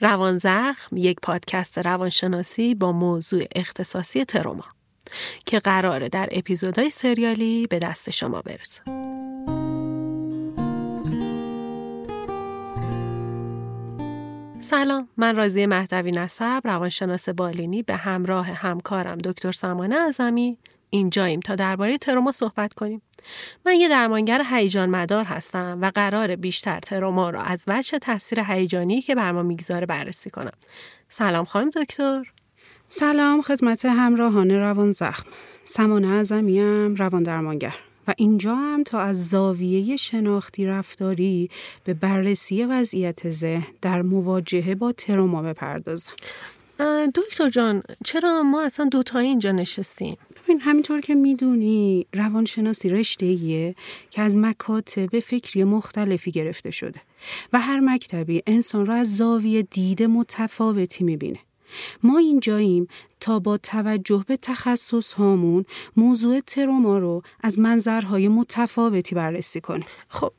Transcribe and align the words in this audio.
روان 0.00 0.38
زخم 0.38 0.96
یک 0.96 1.20
پادکست 1.22 1.78
روانشناسی 1.78 2.74
با 2.74 2.92
موضوع 2.92 3.44
اختصاصی 3.56 4.24
تروما 4.24 4.64
که 5.46 5.58
قراره 5.58 6.08
در 6.08 6.28
اپیزودهای 6.32 6.90
سریالی 6.90 7.66
به 7.66 7.78
دست 7.78 8.10
شما 8.10 8.42
برسه. 8.42 8.82
سلام 14.60 15.08
من 15.16 15.36
رازی 15.36 15.66
مهدوی 15.66 16.10
نصب 16.10 16.60
روانشناس 16.64 17.28
بالینی 17.28 17.82
به 17.82 17.96
همراه 17.96 18.46
همکارم 18.46 19.18
دکتر 19.18 19.52
سمانه 19.52 19.96
اعظمی 19.96 20.58
اینجاییم 20.94 21.40
تا 21.40 21.54
درباره 21.54 21.98
تروما 21.98 22.32
صحبت 22.32 22.74
کنیم. 22.74 23.02
من 23.66 23.74
یه 23.74 23.88
درمانگر 23.88 24.42
هیجان 24.50 24.90
مدار 24.90 25.24
هستم 25.24 25.78
و 25.82 25.90
قرار 25.94 26.36
بیشتر 26.36 26.80
تروما 26.80 27.30
رو 27.30 27.40
از 27.40 27.64
وجه 27.66 27.98
تاثیر 27.98 28.40
هیجانی 28.40 29.00
که 29.00 29.14
بر 29.14 29.32
ما 29.32 29.42
می‌گذاره 29.42 29.86
بررسی 29.86 30.30
کنم. 30.30 30.52
سلام 31.08 31.44
خانم 31.44 31.70
دکتر. 31.70 32.32
سلام 32.86 33.42
خدمت 33.42 33.84
همراهان 33.84 34.50
روان 34.50 34.92
زخم. 34.92 35.26
سمانه 35.64 36.08
اعظمیم 36.08 36.94
روان 36.94 37.22
درمانگر. 37.22 37.74
و 38.08 38.14
اینجا 38.16 38.54
هم 38.54 38.82
تا 38.82 39.00
از 39.00 39.28
زاویه 39.28 39.96
شناختی 39.96 40.66
رفتاری 40.66 41.50
به 41.84 41.94
بررسی 41.94 42.64
وضعیت 42.64 43.30
ذهن 43.30 43.66
در 43.82 44.02
مواجهه 44.02 44.74
با 44.74 44.92
تروما 44.92 45.42
بپردازم. 45.42 46.12
دکتر 47.14 47.48
جان 47.48 47.82
چرا 48.04 48.42
ما 48.42 48.62
اصلا 48.62 48.88
دوتایی 48.92 49.28
اینجا 49.28 49.52
نشستیم؟ 49.52 50.16
ببین 50.54 50.66
همینطور 50.66 51.00
که 51.00 51.14
می‌دونی 51.14 52.06
روانشناسی 52.12 52.88
رشته 52.88 53.26
ایه 53.26 53.74
که 54.10 54.22
از 54.22 54.34
مکاتب 54.34 55.18
فکری 55.18 55.64
مختلفی 55.64 56.30
گرفته 56.30 56.70
شده 56.70 57.00
و 57.52 57.60
هر 57.60 57.80
مکتبی 57.80 58.42
انسان 58.46 58.86
را 58.86 58.94
از 58.94 59.16
زاویه 59.16 59.62
دید 59.62 60.02
متفاوتی 60.02 61.04
می‌بینه. 61.04 61.38
ما 62.02 62.18
اینجاییم 62.18 62.88
تا 63.20 63.38
با 63.38 63.56
توجه 63.56 64.24
به 64.28 64.36
تخصص 64.36 65.12
هامون 65.12 65.64
موضوع 65.96 66.40
تروما 66.40 66.98
رو 66.98 67.22
از 67.40 67.58
منظرهای 67.58 68.28
متفاوتی 68.28 69.14
بررسی 69.14 69.60
کنیم. 69.60 69.86
خب 70.08 70.32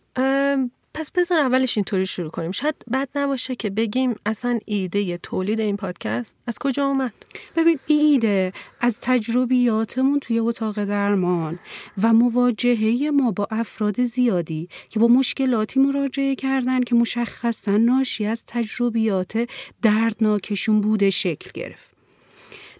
پس 0.95 1.11
بذار 1.11 1.39
اولش 1.39 1.77
اینطوری 1.77 2.05
شروع 2.05 2.29
کنیم. 2.29 2.51
شاید 2.51 2.75
بد 2.93 3.09
نباشه 3.15 3.55
که 3.55 3.69
بگیم 3.69 4.15
اصلا 4.25 4.59
ایده 4.65 5.17
تولید 5.17 5.59
این 5.59 5.77
پادکست 5.77 6.35
از 6.47 6.59
کجا 6.59 6.85
اومد؟ 6.85 7.13
ببین 7.55 7.79
این 7.87 7.99
ایده 7.99 8.53
از 8.81 8.99
تجربیاتمون 9.01 10.19
توی 10.19 10.39
اتاق 10.39 10.83
درمان 10.83 11.59
و 12.03 12.13
مواجهه 12.13 13.09
ما 13.13 13.31
با 13.31 13.47
افراد 13.51 14.03
زیادی 14.03 14.69
که 14.89 14.99
با 14.99 15.07
مشکلاتی 15.07 15.79
مراجعه 15.79 16.35
کردن 16.35 16.83
که 16.83 16.95
مشخصا 16.95 17.77
ناشی 17.77 18.25
از 18.25 18.43
تجربیات 18.47 19.49
دردناکشون 19.81 20.81
بوده 20.81 21.09
شکل 21.09 21.51
گرفت. 21.53 21.94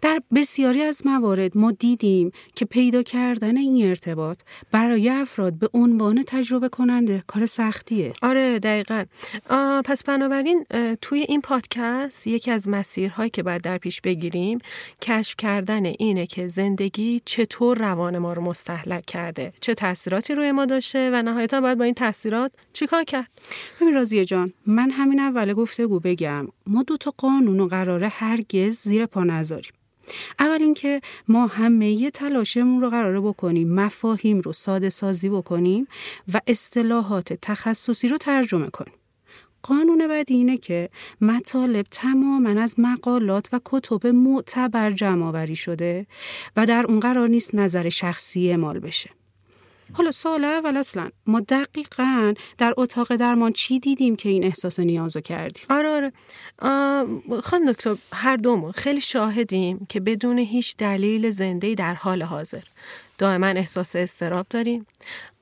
در 0.05 0.21
بسیاری 0.35 0.81
از 0.81 1.07
موارد 1.07 1.57
ما 1.57 1.71
دیدیم 1.71 2.31
که 2.55 2.65
پیدا 2.65 3.03
کردن 3.03 3.57
این 3.57 3.87
ارتباط 3.87 4.39
برای 4.71 5.09
افراد 5.09 5.53
به 5.53 5.69
عنوان 5.73 6.23
تجربه 6.27 6.69
کننده 6.69 7.23
کار 7.27 7.45
سختیه. 7.45 8.13
آره 8.21 8.59
دقیقا. 8.59 9.05
پس 9.85 10.03
بنابراین 10.03 10.65
توی 11.01 11.19
این 11.19 11.41
پادکست 11.41 12.27
یکی 12.27 12.51
از 12.51 12.69
مسیرهایی 12.69 13.29
که 13.29 13.43
باید 13.43 13.61
در 13.61 13.77
پیش 13.77 14.01
بگیریم 14.01 14.59
کشف 15.01 15.35
کردن 15.37 15.85
اینه 15.85 16.25
که 16.25 16.47
زندگی 16.47 17.21
چطور 17.25 17.77
روان 17.77 18.17
ما 18.17 18.33
رو 18.33 18.41
مستحلک 18.41 19.05
کرده 19.05 19.53
چه 19.61 19.73
تاثیراتی 19.73 20.35
روی 20.35 20.51
ما 20.51 20.65
داشته 20.65 21.09
و 21.13 21.21
نهایتا 21.21 21.61
باید 21.61 21.77
با 21.77 21.83
این 21.83 21.93
تاثیرات 21.93 22.51
چیکار 22.73 23.03
کرد؟ 23.03 23.27
ببین 23.81 23.93
راضیه 23.93 24.25
جان 24.25 24.53
من 24.65 24.91
همین 24.91 25.19
اول 25.19 25.53
گفتگو 25.53 25.99
بگم 25.99 26.47
ما 26.67 26.83
دو 26.83 26.97
تا 26.97 27.13
قانون 27.17 27.59
و 27.59 27.67
قراره 27.67 28.07
هرگز 28.07 28.79
زیر 28.79 29.05
پا 29.05 29.23
نذاریم. 29.23 29.71
اول 30.39 30.61
اینکه 30.61 31.01
ما 31.27 31.47
همه 31.47 32.11
تلاشمون 32.11 32.81
رو 32.81 32.89
قراره 32.89 33.19
بکنیم 33.21 33.73
مفاهیم 33.73 34.39
رو 34.39 34.53
ساده 34.53 34.89
سازی 34.89 35.29
بکنیم 35.29 35.87
و 36.33 36.41
اصطلاحات 36.47 37.33
تخصصی 37.33 38.07
رو 38.07 38.17
ترجمه 38.17 38.69
کنیم. 38.69 38.93
قانون 39.63 40.07
بعدی 40.07 40.33
اینه 40.33 40.57
که 40.57 40.89
مطالب 41.21 41.85
تماما 41.91 42.61
از 42.61 42.75
مقالات 42.77 43.49
و 43.53 43.59
کتب 43.65 44.07
معتبر 44.07 44.91
جمع 44.91 45.53
شده 45.53 46.07
و 46.55 46.65
در 46.65 46.85
اون 46.87 46.99
قرار 46.99 47.27
نیست 47.27 47.55
نظر 47.55 47.89
شخصی 47.89 48.49
اعمال 48.49 48.79
بشه. 48.79 49.09
حالا 49.93 50.11
سال 50.11 50.43
اول 50.43 50.77
اصلا 50.77 51.07
ما 51.27 51.39
دقیقا 51.39 52.33
در 52.57 52.73
اتاق 52.77 53.15
درمان 53.15 53.53
چی 53.53 53.79
دیدیم 53.79 54.15
که 54.15 54.29
این 54.29 54.43
احساس 54.43 54.79
نیازو 54.79 55.21
کردیم؟ 55.21 55.63
آره 55.69 55.89
آره. 55.89 56.11
خانم 57.41 57.71
دکتر 57.71 57.95
هر 58.13 58.35
دومون 58.35 58.71
خیلی 58.71 59.01
شاهدیم 59.01 59.85
که 59.89 59.99
بدون 59.99 60.39
هیچ 60.39 60.77
دلیل 60.77 61.31
زنده 61.31 61.75
در 61.75 61.93
حال 61.93 62.23
حاضر. 62.23 62.63
دائما 63.17 63.47
احساس 63.47 63.95
استراب 63.95 64.45
داریم. 64.49 64.85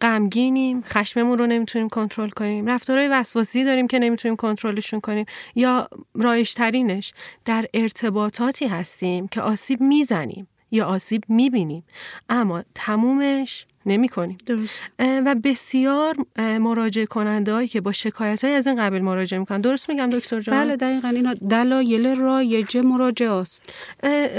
غمگینیم 0.02 0.82
خشممون 0.82 1.38
رو 1.38 1.48
نمی‌تونیم 1.48 1.90
کنترل 1.90 2.30
کنیم. 2.30 2.66
رفتارهای 2.66 3.08
وسواسی 3.08 3.64
داریم 3.64 3.88
که 3.88 4.00
نمی‌تونیم 4.00 4.36
کنترلشون 4.36 5.00
کنیم. 5.00 5.26
یا 5.56 5.90
رایشترینش 6.16 7.14
در 7.46 7.66
ارتباطاتی 7.74 8.68
هستیم 8.68 9.28
که 9.28 9.42
آسیب 9.42 9.82
می‌زنیم. 9.82 10.48
یا 10.74 10.86
آسیب 10.86 11.24
می‌بینیم. 11.30 11.84
اما 12.30 12.64
تمومش 12.76 13.66
نمی 13.86 14.10
کنیم. 14.10 14.38
درست. 14.46 14.82
و 15.00 15.36
بسیار 15.44 16.16
مراجعه 16.38 17.06
کننده 17.06 17.54
هایی 17.54 17.68
که 17.68 17.82
با 17.82 17.92
شکایت 17.92 18.44
های 18.44 18.54
از 18.54 18.68
این 18.68 18.82
قبیل 18.82 19.02
مراجعه 19.02 19.40
می‌کنن. 19.40 19.62
درست 19.62 19.90
میگم 19.90 20.10
دکتر 20.10 20.42
جان؟ 20.42 20.56
بله 20.56 20.76
دقیقا 20.76 21.08
اینا 21.08 21.34
دلایل 21.34 22.16
رایج 22.16 22.78
مراجعه 22.78 23.32
است 23.32 23.74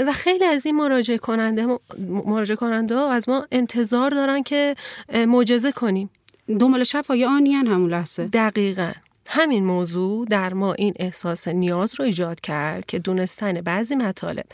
و 0.07 0.13
خیلی 0.13 0.45
از 0.45 0.65
این 0.65 0.75
مراجعه 0.75 1.17
کننده 1.17 1.67
مراجعه 2.25 2.55
کننده 2.55 2.95
ها 2.95 3.11
از 3.11 3.29
ما 3.29 3.47
انتظار 3.51 4.11
دارن 4.11 4.43
که 4.43 4.75
معجزه 5.13 5.71
کنیم. 5.71 6.09
دنبال 6.59 6.83
شفای 6.83 7.25
آنیان 7.25 7.67
همون 7.67 7.89
لحظه. 7.89 8.27
دقیقا. 8.27 8.91
همین 9.27 9.65
موضوع 9.65 10.27
در 10.27 10.53
ما 10.53 10.73
این 10.73 10.93
احساس 10.95 11.47
نیاز 11.47 11.93
رو 11.99 12.05
ایجاد 12.05 12.41
کرد 12.41 12.85
که 12.85 12.99
دونستن 12.99 13.53
بعضی 13.61 13.95
مطالب 13.95 14.45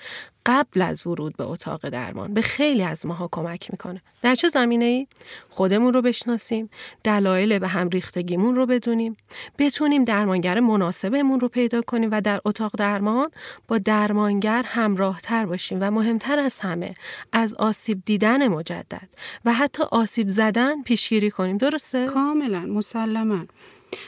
قبل 0.46 0.82
از 0.82 1.08
ورود 1.08 1.38
به 1.38 1.44
اتاق 1.44 1.90
درمان 1.90 2.34
به 2.34 2.42
خیلی 2.42 2.84
از 2.84 3.06
ماها 3.06 3.30
کمک 3.32 3.72
می‌کنه. 3.72 4.02
در 4.22 4.36
چه 4.36 4.50
زمینه 4.50 4.86
ای؟ 4.86 5.08
خودمون 5.50 5.94
رو 5.94 6.02
بشناسیم، 6.02 6.70
دلایل 7.04 7.60
به 7.60 7.68
هم 7.68 7.90
ریختگیمون 7.90 8.56
رو 8.56 8.66
بدونیم، 8.66 9.18
بتونیم 9.58 10.04
درمانگر 10.04 10.60
مناسبمون 10.60 11.40
رو 11.40 11.48
پیدا 11.48 11.82
کنیم 11.82 12.10
و 12.12 12.22
در 12.22 12.42
اتاق 12.46 12.72
درمان 12.78 13.32
با 13.68 13.78
درمانگر 13.78 14.64
همراه 14.68 15.22
تر 15.22 15.46
باشیم 15.46 15.78
و 15.82 15.92
مهمتر 15.92 16.40
از 16.40 16.60
همه 16.60 16.94
از 17.32 17.54
آسیب 17.54 18.02
دیدن 18.06 18.48
مجدد 18.48 19.10
و 19.46 19.54
حتی 19.54 19.84
آسیب 19.92 20.30
زدن 20.30 20.84
پیشگیری 20.84 21.32
کنیم. 21.32 21.58
درسته؟ 21.58 22.06
کاملا 22.06 22.60
مسلما 22.60 23.46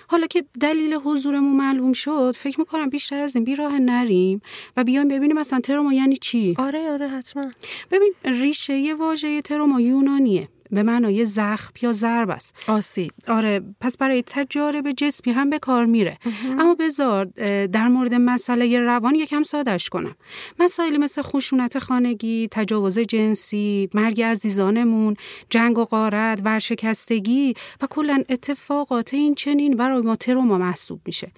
حالا 0.08 0.28
که 0.28 0.46
دلیل 0.62 0.94
حضورمون 0.94 1.56
معلوم 1.58 1.94
شد 1.94 2.32
فکر 2.36 2.60
می‌کنم 2.60 2.90
بیشتر 2.90 3.20
از 3.20 3.36
این 3.36 3.46
بیراه 3.46 3.80
نریم 3.80 4.42
و 4.78 4.84
بیایم 4.84 5.08
ببینیم 5.08 5.38
مثلا 5.38 5.60
تروما 5.60 5.94
یعنی 5.94 6.18
چی؟ 6.18 6.56
آره 6.58 6.92
آره 6.92 7.08
حتما. 7.08 7.52
ببین 7.92 8.14
ریشه 8.26 8.94
واژه 9.00 9.42
تروما 9.42 9.82
یونانیه. 9.82 10.48
به 10.73 10.84
معنای 10.84 11.25
زخم 11.25 11.73
یا 11.81 11.91
ضرب 11.91 12.29
است. 12.29 12.63
آسیب. 12.67 13.11
آره 13.28 13.61
پس 13.81 13.97
برای 13.97 14.23
تجارب 14.28 14.91
جسمی 14.91 15.34
هم 15.34 15.50
به 15.50 15.59
کار 15.59 15.85
میره. 15.85 16.17
اما 16.59 16.75
بذار 16.75 17.25
در 17.66 17.88
مورد 17.88 18.13
مسئله 18.13 18.79
روان 18.79 19.16
یکم 19.16 19.44
سادش 19.44 19.89
کنم. 19.89 20.16
مسائلی 20.59 20.97
مثل 20.97 21.22
خشونت 21.22 21.79
خانگی 21.79 22.47
تجاوز 22.51 23.00
جنسی 23.00 23.89
مرگ 23.94 24.22
عزیزانمون 24.22 25.16
جنگ 25.50 25.78
و 25.78 25.85
غارت 25.85 26.41
ورشکستگی 26.45 27.53
و 27.81 27.88
کلا 27.90 28.23
اتفاقات 28.29 29.13
این 29.13 29.35
چنین 29.35 29.75
برای 29.75 30.01
ما 30.01 30.16
تروما 30.16 30.57
محسوب 30.57 31.01
میشه. 31.05 31.31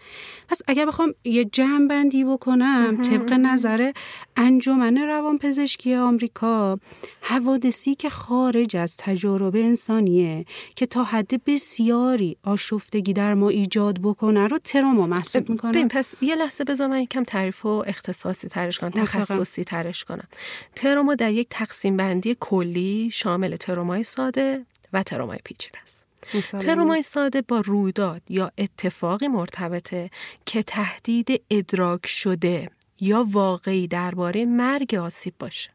پس 0.47 0.61
اگر 0.67 0.85
بخوام 0.85 1.13
یه 1.23 1.45
جمع 1.45 1.87
بندی 1.87 2.23
بکنم 2.23 3.01
طبق 3.01 3.33
نظر 3.33 3.91
انجمن 4.35 4.97
روانپزشکی 4.97 5.95
آمریکا 5.95 6.79
حوادثی 7.21 7.95
که 7.95 8.09
خارج 8.09 8.77
از 8.77 8.97
تجارب 9.25 9.55
انسانیه 9.55 10.45
که 10.75 10.85
تا 10.85 11.03
حد 11.03 11.43
بسیاری 11.45 12.37
آشفتگی 12.43 13.13
در 13.13 13.33
ما 13.33 13.49
ایجاد 13.49 13.99
بکنه 14.01 14.47
رو 14.47 14.57
تروما 14.57 15.07
محسوب 15.07 15.49
می‌کنه. 15.49 15.71
ببین 15.71 15.87
پس 15.87 16.15
یه 16.21 16.35
لحظه 16.35 16.63
بذار 16.63 16.87
من 16.87 17.01
یکم 17.01 17.23
تعریف 17.23 17.65
و 17.65 17.83
اختصاصی 17.87 18.47
ترش 18.47 18.79
کنم 18.79 18.89
تخصصی 18.89 19.63
ترش 19.63 20.03
کنم. 20.03 20.27
تروما 20.75 21.15
در 21.15 21.31
یک 21.31 21.47
تقسیم 21.49 21.97
بندی 21.97 22.37
کلی 22.39 23.09
شامل 23.13 23.55
ترومای 23.55 24.03
ساده 24.03 24.65
و 24.93 25.03
ترومای 25.03 25.39
پیچیده 25.43 25.79
است. 25.79 26.05
ترومای 26.51 27.01
ساده 27.01 27.41
با 27.41 27.59
رویداد 27.59 28.21
یا 28.29 28.51
اتفاقی 28.57 29.27
مرتبطه 29.27 30.09
که 30.45 30.63
تهدید 30.63 31.41
ادراک 31.49 32.07
شده 32.07 32.69
یا 33.01 33.25
واقعی 33.31 33.87
درباره 33.87 34.45
مرگ 34.45 34.95
آسیب 34.95 35.33
باشه. 35.39 35.74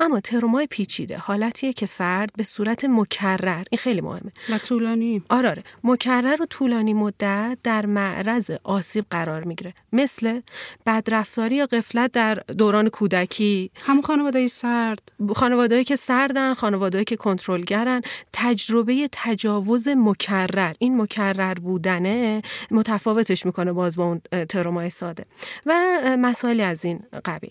اما 0.00 0.20
ترومای 0.20 0.66
پیچیده 0.66 1.18
حالتیه 1.18 1.72
که 1.72 1.86
فرد 1.86 2.30
به 2.36 2.44
صورت 2.44 2.84
مکرر 2.84 3.64
این 3.70 3.78
خیلی 3.78 4.00
مهمه. 4.00 4.32
و 4.50 4.58
طولانی. 4.58 5.22
آره, 5.28 5.50
آره. 5.50 5.62
مکرر 5.84 6.42
و 6.42 6.46
طولانی 6.46 6.94
مدت 6.94 7.58
در 7.62 7.86
معرض 7.86 8.50
آسیب 8.64 9.06
قرار 9.10 9.44
می‌گیره. 9.44 9.74
مثل 9.92 10.40
بدرفتاری 10.86 11.56
یا 11.56 11.66
قفلت 11.66 12.12
در 12.12 12.34
دوران 12.34 12.88
کودکی. 12.88 13.70
همون 13.74 14.02
خانواده 14.02 14.48
سرد. 14.48 15.12
خانوادهایی 15.34 15.84
که 15.84 15.96
سردن 15.96 16.54
خانوادهایی 16.54 17.04
که 17.04 17.16
کنترلگرن. 17.16 18.02
تجربه 18.32 19.08
تجاوز 19.12 19.88
مکرر. 19.88 20.72
این 20.78 21.02
مکرر 21.02 21.54
بودنه 21.54 22.42
متفاوتش 22.70 23.46
می‌کنه 23.46 23.72
باز 23.72 23.96
با 23.96 24.04
اون 24.04 24.20
ترومای 24.48 24.90
ساده. 24.90 25.24
و 25.66 25.72
مسائلی 26.18 26.62
از 26.62 26.84
این 26.84 27.00
قبیل. 27.24 27.50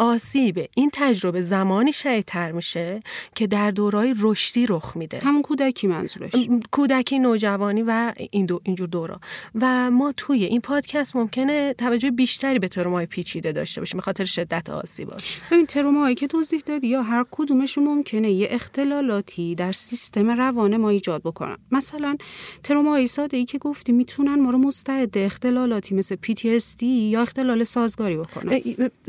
آسیب 0.00 0.68
این 0.74 0.90
تجربه 0.92 1.42
زمانی 1.42 1.92
شدیدتر 1.92 2.52
میشه 2.52 3.02
که 3.34 3.46
در 3.46 3.70
دورای 3.70 4.14
رشدی 4.18 4.66
رخ 4.66 4.96
میده. 4.96 5.18
همون 5.18 5.42
کودکی 5.42 5.86
منظورش. 5.86 6.32
کودکی 6.72 7.18
نوجوانی 7.18 7.82
و 7.82 8.12
این 8.30 8.46
دو 8.46 8.60
اینجور 8.64 8.88
دورا. 8.88 9.20
و 9.54 9.90
ما 9.90 10.12
توی 10.16 10.44
این 10.44 10.60
پادکست 10.60 11.16
ممکنه 11.16 11.74
توجه 11.74 12.10
بیشتری 12.10 12.58
به 12.58 12.68
ترومای 12.68 13.06
پیچیده 13.06 13.52
داشته 13.52 13.80
باشیم 13.80 13.98
به 13.98 14.02
خاطر 14.02 14.24
شدت 14.24 14.70
آسیباش 14.70 15.38
ببین 15.50 15.66
ترومایی 15.66 16.14
که 16.14 16.26
توضیح 16.26 16.62
دادی 16.66 16.86
یا 16.86 17.02
هر 17.02 17.24
کدومشون 17.30 17.84
ممکنه 17.84 18.30
یه 18.30 18.48
اختلالاتی 18.50 19.54
در 19.54 19.72
سیستم 19.72 20.30
روان 20.30 20.76
ما 20.76 20.88
ایجاد 20.88 21.22
بکنن. 21.22 21.56
مثلا 21.70 22.16
ترومای 22.62 23.06
ساده 23.06 23.36
ای 23.36 23.44
که 23.44 23.58
گفتی 23.58 23.92
می‌تونن 23.92 24.34
ما 24.40 24.50
رو 24.50 24.58
مستعد 24.58 25.18
اختلالاتی 25.18 25.94
مثل 25.94 26.16
PTSD 26.26 26.82
یا 26.82 27.22
اختلال 27.22 27.64
سازگاری 27.64 28.16
بکنن. 28.16 28.60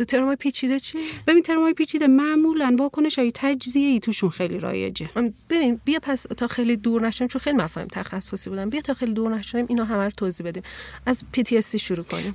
ترومای 0.08 0.36
پیچیده 0.36 0.81
چی؟ 0.82 0.98
ببین 1.28 1.44
ترومای 1.44 1.74
پیچیده 1.74 2.08
معمولا 2.08 2.76
واکنش 2.80 3.20
های 3.20 3.32
تجزیه 3.36 3.88
ای 3.88 4.00
توشون 4.00 4.30
خیلی 4.30 4.60
رایجه. 4.60 5.06
ببین 5.50 5.82
بیا 5.86 6.00
پس 6.02 6.24
تا 6.24 6.48
خیلی 6.48 6.76
دور 6.76 7.08
نشیم 7.08 7.28
چون 7.28 7.42
خیلی 7.42 7.58
مفاهیم 7.58 7.90
تخصصی 7.92 8.50
بودن. 8.50 8.70
بیا 8.70 8.82
تا 8.82 8.94
خیلی 8.94 9.14
دور 9.14 9.36
نشیم 9.36 9.66
اینا 9.70 9.84
همه 9.84 10.04
رو 10.04 10.12
توضیح 10.12 10.46
بدیم. 10.48 10.64
از 11.06 11.24
PTSD 11.38 11.76
شروع 11.76 12.06
کنیم. 12.06 12.34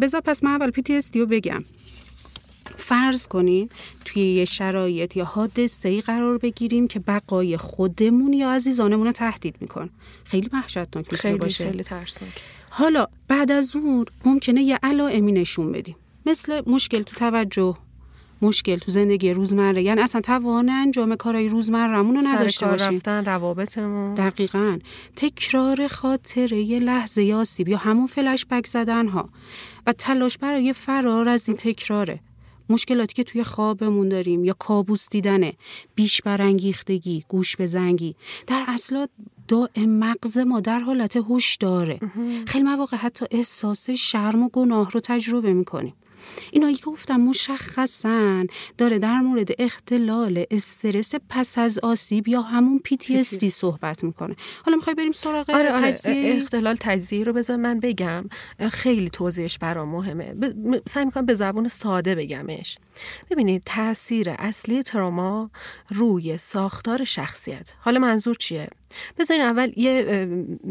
بذار 0.00 0.20
پس 0.20 0.44
من 0.44 0.50
اول 0.50 0.70
PTSD 0.70 1.16
رو 1.16 1.26
بگم. 1.26 1.64
فرض 2.76 3.26
کنین 3.26 3.68
توی 4.04 4.22
یه 4.22 4.44
شرایط 4.44 5.16
یا 5.16 5.24
حادثه 5.24 5.88
ای 5.88 6.00
قرار 6.00 6.38
بگیریم 6.38 6.88
که 6.88 6.98
بقای 6.98 7.56
خودمون 7.56 8.32
یا 8.32 8.50
عزیزانمون 8.50 9.06
رو 9.06 9.12
تهدید 9.12 9.56
میکن 9.60 9.90
خیلی 10.24 10.50
وحشتناک 10.52 11.14
خیلی 11.14 11.38
باشه. 11.38 11.70
خیلی 11.70 11.82
ترسناک. 11.82 12.32
حالا 12.70 13.06
بعد 13.28 13.50
از 13.50 13.76
اون 13.76 14.04
ممکنه 14.24 14.62
یه 14.62 14.78
علائمی 14.82 15.32
نشون 15.32 15.72
بدیم. 15.72 15.96
مثل 16.26 16.62
مشکل 16.66 17.02
تو 17.02 17.16
توجه 17.16 17.76
مشکل 18.42 18.76
تو 18.76 18.90
زندگی 18.90 19.32
روزمره. 19.32 19.82
یعنی 19.82 20.00
اصلا 20.00 20.20
توان 20.20 20.68
انجام 20.68 21.16
کارهای 21.16 21.48
روزمرهمون 21.48 22.14
رو 22.14 22.22
نداشته 22.26 22.66
باشیم 22.66 22.94
رفتن 22.94 23.24
روابطمون. 23.24 24.14
دقیقا. 24.14 24.78
تکرار 25.16 25.86
خاطره 25.86 26.58
یه 26.58 26.78
لحظه 26.78 27.34
آسیب 27.34 27.68
یا 27.68 27.78
همون 27.78 28.06
فلش 28.06 28.46
بک 28.50 28.66
زدن 28.66 29.08
ها 29.08 29.28
و 29.86 29.92
تلاش 29.92 30.38
برای 30.38 30.72
فرار 30.72 31.28
از 31.28 31.48
این 31.48 31.56
تکراره. 31.56 32.20
مشکلاتی 32.68 33.14
که 33.14 33.24
توی 33.24 33.44
خوابمون 33.44 34.08
داریم 34.08 34.44
یا 34.44 34.56
کابوس 34.58 35.08
دیدنه. 35.10 35.52
بیش 35.94 36.22
برانگیختگی 36.22 37.24
گوش 37.28 37.56
به 37.56 37.66
زنگی. 37.66 38.16
در 38.46 38.64
اصلا 38.68 39.06
دائم 39.48 39.88
مغز 39.88 40.38
ما 40.38 40.60
در 40.60 40.78
حالت 40.78 41.16
هوش 41.16 41.56
داره. 41.56 42.00
خیلی 42.46 42.64
مواقع 42.64 42.96
حتی 42.96 43.26
احساس 43.30 43.90
شرم 43.90 44.42
و 44.42 44.48
گناه 44.48 44.90
رو 44.90 45.00
تجربه 45.00 45.52
می‌کنیم. 45.52 45.94
اینایی 46.52 46.74
که 46.74 46.84
گفتم 46.84 47.16
مشخصا 47.16 48.46
داره 48.78 48.98
در 48.98 49.20
مورد 49.20 49.50
اختلال 49.58 50.44
استرس 50.50 51.12
پس 51.28 51.58
از 51.58 51.78
آسیب 51.78 52.28
یا 52.28 52.42
همون 52.42 52.80
PTSD 52.88 53.46
صحبت 53.46 54.04
می‌کنه. 54.04 54.36
حالا 54.64 54.76
می‌خوای 54.76 54.94
بریم 54.96 55.12
سراغ 55.12 55.50
آره 55.50 55.72
آره 55.72 55.94
اختلال 56.06 56.76
تجزیه 56.80 57.24
رو 57.24 57.32
بذار 57.32 57.56
من 57.56 57.80
بگم. 57.80 58.24
خیلی 58.70 59.10
توضیحش 59.10 59.58
برام 59.58 59.88
مهمه. 59.88 60.34
ب... 60.34 60.88
سعی 60.88 61.04
می‌کنم 61.04 61.26
به 61.26 61.34
زبون 61.34 61.68
ساده 61.68 62.14
بگمش. 62.14 62.78
ببینید 63.30 63.62
تاثیر 63.66 64.30
اصلی 64.30 64.82
تراما 64.82 65.50
روی 65.88 66.38
ساختار 66.38 67.04
شخصیت. 67.04 67.74
حالا 67.78 67.98
منظور 67.98 68.34
چیه؟ 68.34 68.68
بذارین 69.18 69.44
اول 69.44 69.72
یه 69.76 70.28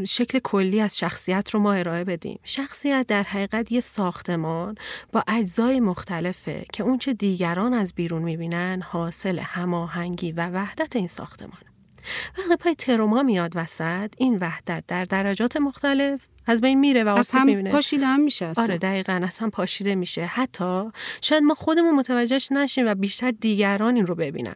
شکل 0.08 0.40
کلی 0.40 0.82
از 0.82 0.98
شخصیت 0.98 1.50
رو 1.50 1.60
ما 1.60 1.74
ارائه 1.74 2.04
بدیم. 2.04 2.40
شخصیت 2.44 3.06
در 3.08 3.24
حقیقت 3.24 3.72
یه 3.72 3.82
ساختمان 3.82 4.76
با 5.12 5.24
اجزای 5.28 5.80
مختلفه 5.80 6.66
که 6.74 6.84
اونچه 6.84 7.14
دیگران 7.14 7.74
از 7.74 7.94
بیرون 7.94 8.22
می‌بینن 8.22 8.82
حاصل 8.86 9.40
هماهنگی 9.40 10.32
و 10.32 10.50
وحدت 10.50 10.96
این 10.96 11.08
ساختمان 11.08 11.60
وقتی 12.38 12.56
پای 12.56 12.76
تروما 12.76 13.24
میاد 13.24 13.52
وسط 13.56 14.14
این 14.18 14.38
وحدت 14.38 14.84
در 14.88 15.06
درجات 15.06 15.58
مختلف 15.58 16.28
از 16.48 16.62
بین 16.62 16.80
میره 16.80 17.04
و 17.04 17.10
آسیب 17.10 17.42
می‌بینه. 17.42 17.72
پاشیده 17.72 18.06
هم 18.06 18.20
میشه 18.20 18.46
اصلا. 18.46 18.64
آره 18.64 18.78
دقیقا 18.78 19.28
هم 19.40 19.50
پاشیده 19.50 19.96
میشه. 19.96 20.26
حتی 20.26 20.84
شاید 21.22 21.44
ما 21.44 21.54
خودمون 21.54 21.96
متوجهش 21.96 22.52
نشیم 22.52 22.86
و 22.86 22.96
بیشتر 22.96 23.32
دیگران 23.32 23.96
این 23.96 24.08
رو 24.08 24.16
ببینن. 24.16 24.56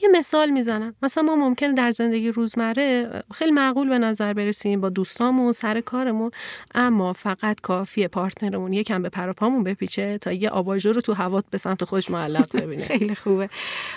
یه 0.00 0.08
مثال 0.08 0.50
می‌زنم. 0.50 0.94
مثلا 1.02 1.24
ما 1.24 1.36
ممکنه 1.36 1.72
در 1.72 1.90
زندگی 1.90 2.30
روزمره 2.30 3.10
خیلی 3.34 3.52
معقول 3.52 3.88
به 3.88 3.98
نظر 3.98 4.32
برسیم 4.32 4.80
با 4.80 4.88
دوستامون 4.88 5.52
سر 5.52 5.80
کارمون 5.80 6.30
اما 6.74 7.12
فقط 7.12 7.60
کافیه 7.60 8.08
partner 8.08 8.53
مون 8.53 8.72
یکم 8.72 9.02
به 9.02 9.08
پر 9.08 9.24
و 9.24 9.32
پامون 9.32 9.64
بپیچه 9.64 10.18
تا 10.18 10.32
یه 10.32 10.50
آباژور 10.50 10.94
رو 10.94 11.00
تو 11.00 11.12
هوا 11.12 11.42
به 11.50 11.58
سمت 11.58 11.84
خودش 11.84 12.10
معلق 12.10 12.56
ببینه. 12.62 12.84
خیلی 12.84 13.14
خوبه. 13.14 13.48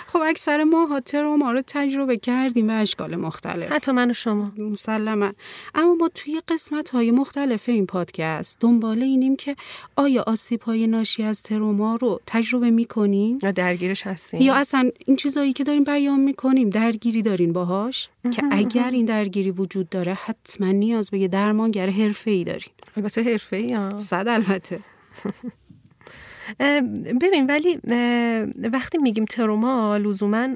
خب 0.06 0.18
اکثر 0.26 0.64
ما 0.64 0.86
ها 0.86 0.93
تروما 0.93 1.22
رو 1.22 1.62
تجربه 1.66 2.16
کردیم 2.16 2.66
به 2.66 2.72
اشکال 2.72 3.16
مختلف. 3.16 3.72
حتی 3.72 3.92
من 3.92 4.10
و 4.10 4.12
شما. 4.12 4.44
مسلما. 4.58 5.32
اما 5.74 5.94
ما 5.94 6.08
توی 6.14 6.40
قسمت 6.48 6.90
های 6.90 7.10
مختلف 7.28 7.68
این 7.68 7.86
پادکست 7.86 8.60
دنبال 8.60 9.02
اینیم 9.02 9.36
که 9.36 9.56
آیا 9.96 10.24
آسیب 10.26 10.62
های 10.62 10.86
ناشی 10.86 11.22
از 11.22 11.42
تروما 11.42 11.96
رو 11.96 12.20
تجربه 12.26 12.70
می‌کنیم؟ 12.70 13.38
یا 13.42 13.50
درگیرش 13.50 14.06
هستیم؟ 14.06 14.40
یا 14.40 14.54
اصلا 14.54 14.90
این 15.06 15.16
چیزایی 15.16 15.52
که 15.52 15.64
داریم 15.64 15.84
بیان 15.84 16.20
می‌کنیم 16.20 16.70
درگیری 16.70 17.22
دارین 17.22 17.52
باهاش؟ 17.52 18.08
که 18.30 18.42
اگر 18.50 18.90
این 18.90 19.06
درگیری 19.06 19.50
وجود 19.50 19.88
داره 19.88 20.14
حتما 20.14 20.72
نیاز 20.72 21.10
به 21.10 21.18
یه 21.18 21.28
درمانگر 21.28 21.90
حرفه‌ای 21.90 22.44
دارین. 22.44 22.70
البته 22.96 23.22
حرفه‌ای 23.22 23.72
ها 23.72 23.96
صد 23.96 24.24
البته. 24.28 24.80
ببین 27.20 27.46
ولی 27.46 27.78
وقتی 28.72 28.98
میگیم 28.98 29.24
تروما 29.24 29.96
لزوما 29.96 30.48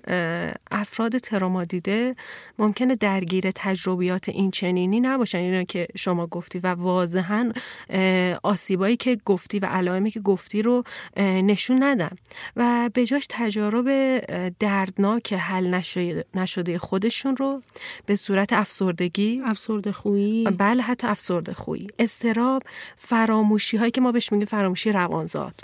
افراد 0.70 1.18
تروما 1.18 1.64
دیده 1.64 2.16
ممکنه 2.58 2.94
درگیر 2.94 3.50
تجربیات 3.54 4.28
این 4.28 4.50
چنینی 4.50 5.00
نباشن. 5.00 5.38
اینا 5.38 5.62
که 5.62 5.88
شما 5.96 6.26
گفتی 6.26 6.58
و 6.58 6.66
واضحا 6.66 7.52
آسیبایی 8.42 8.96
که 8.96 9.18
گفتی 9.24 9.58
و 9.58 9.66
علائمی 9.66 10.10
که 10.10 10.20
گفتی 10.20 10.62
رو 10.62 10.84
نشون 11.18 11.82
ندن. 11.82 12.10
و 12.56 12.90
به 12.94 13.06
جاش 13.06 13.26
تجارب 13.30 14.18
دردناک 14.58 15.32
حل 15.32 15.80
نشده 16.34 16.78
خودشون 16.78 17.36
رو 17.36 17.62
به 18.06 18.16
صورت 18.16 18.52
افسردگی. 18.52 19.42
افسرده 19.44 19.92
خویی. 19.92 20.44
بله 20.44 20.82
حتی 20.82 21.06
افسرده 21.06 21.52
خویی. 21.52 21.86
استراب 21.98 22.62
فراموشی 22.96 23.76
هایی 23.76 23.90
که 23.90 24.00
ما 24.00 24.12
بهش 24.12 24.32
میگیم 24.32 24.46
فراموشی 24.46 24.92
روانزاد. 24.92 25.54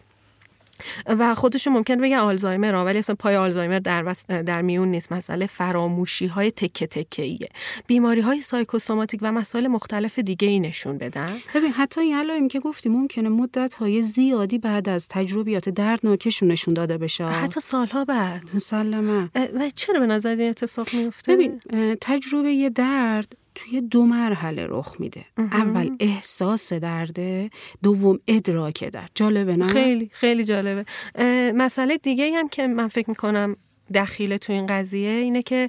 و 1.06 1.35
خودشون 1.35 1.73
ممکن 1.73 1.97
بگن 1.97 2.16
آلزایمر 2.16 2.75
ولی 2.75 2.99
اصلا 2.99 3.16
پای 3.18 3.37
آلزایمر 3.37 3.78
در, 3.78 4.14
در 4.28 4.62
میون 4.62 4.88
نیست. 4.88 5.12
مسئله 5.12 5.47
فراموشی 5.47 6.26
های 6.26 6.50
تکه 6.50 6.87
تکه 6.87 7.23
ایه 7.23 7.49
بیماری 7.87 8.20
های 8.20 8.40
سایکوسوماتیک 8.40 9.20
و 9.23 9.32
مسائل 9.32 9.68
مختلف 9.68 10.18
دیگه 10.18 10.49
ای 10.49 10.61
نشون 10.61 10.99
بدن. 10.99 11.37
ببین 11.54 11.73
حتی 11.73 12.00
این 12.00 12.16
علائمی 12.16 12.49
که 12.49 12.61
گفتی 12.61 12.88
ممکنه 12.88 13.28
مدت 13.28 13.75
های 13.75 14.02
زیادی 14.02 14.58
بعد 14.58 14.88
از 14.88 15.08
تجربیات 15.08 15.68
دردناکشون 15.68 16.49
نشون 16.49 16.75
داده 16.75 16.99
بشه. 16.99 17.26
حتی 17.26 17.61
سالها 17.61 18.04
بعد. 18.04 18.50
مسلما 18.54 19.28
و 19.35 19.70
چرا 19.75 20.00
به 20.00 20.06
نظر 20.06 20.37
این 20.37 20.50
اتفاق 20.50 20.94
میفته 20.94 21.32
ببین 21.32 21.61
تجربه 22.00 22.70
درد 22.70 23.37
توی 23.59 23.81
دو 23.81 24.05
مرحله 24.05 24.67
رخ 24.69 24.97
میده. 24.99 25.25
اول 25.38 25.97
احساس 26.00 26.73
درده 26.73 27.50
دوم 27.83 28.19
ادراک 28.29 28.85
درد. 28.85 29.11
جالبه 29.15 29.57
نه؟ 29.57 29.67
خیلی 29.67 30.11
خیلی 30.12 30.45
جالبه. 30.45 30.85
مسئله 31.55 31.97
دیگه 31.97 32.37
هم 32.37 32.49
که 32.49 32.67
من 32.67 32.88
فکر 32.88 33.11
می‌کنم 33.11 33.57
دخیل 33.95 34.37
تو 34.37 34.52
این 34.52 34.66
قضیه 34.66 35.11
اینه 35.11 35.42
که 35.42 35.68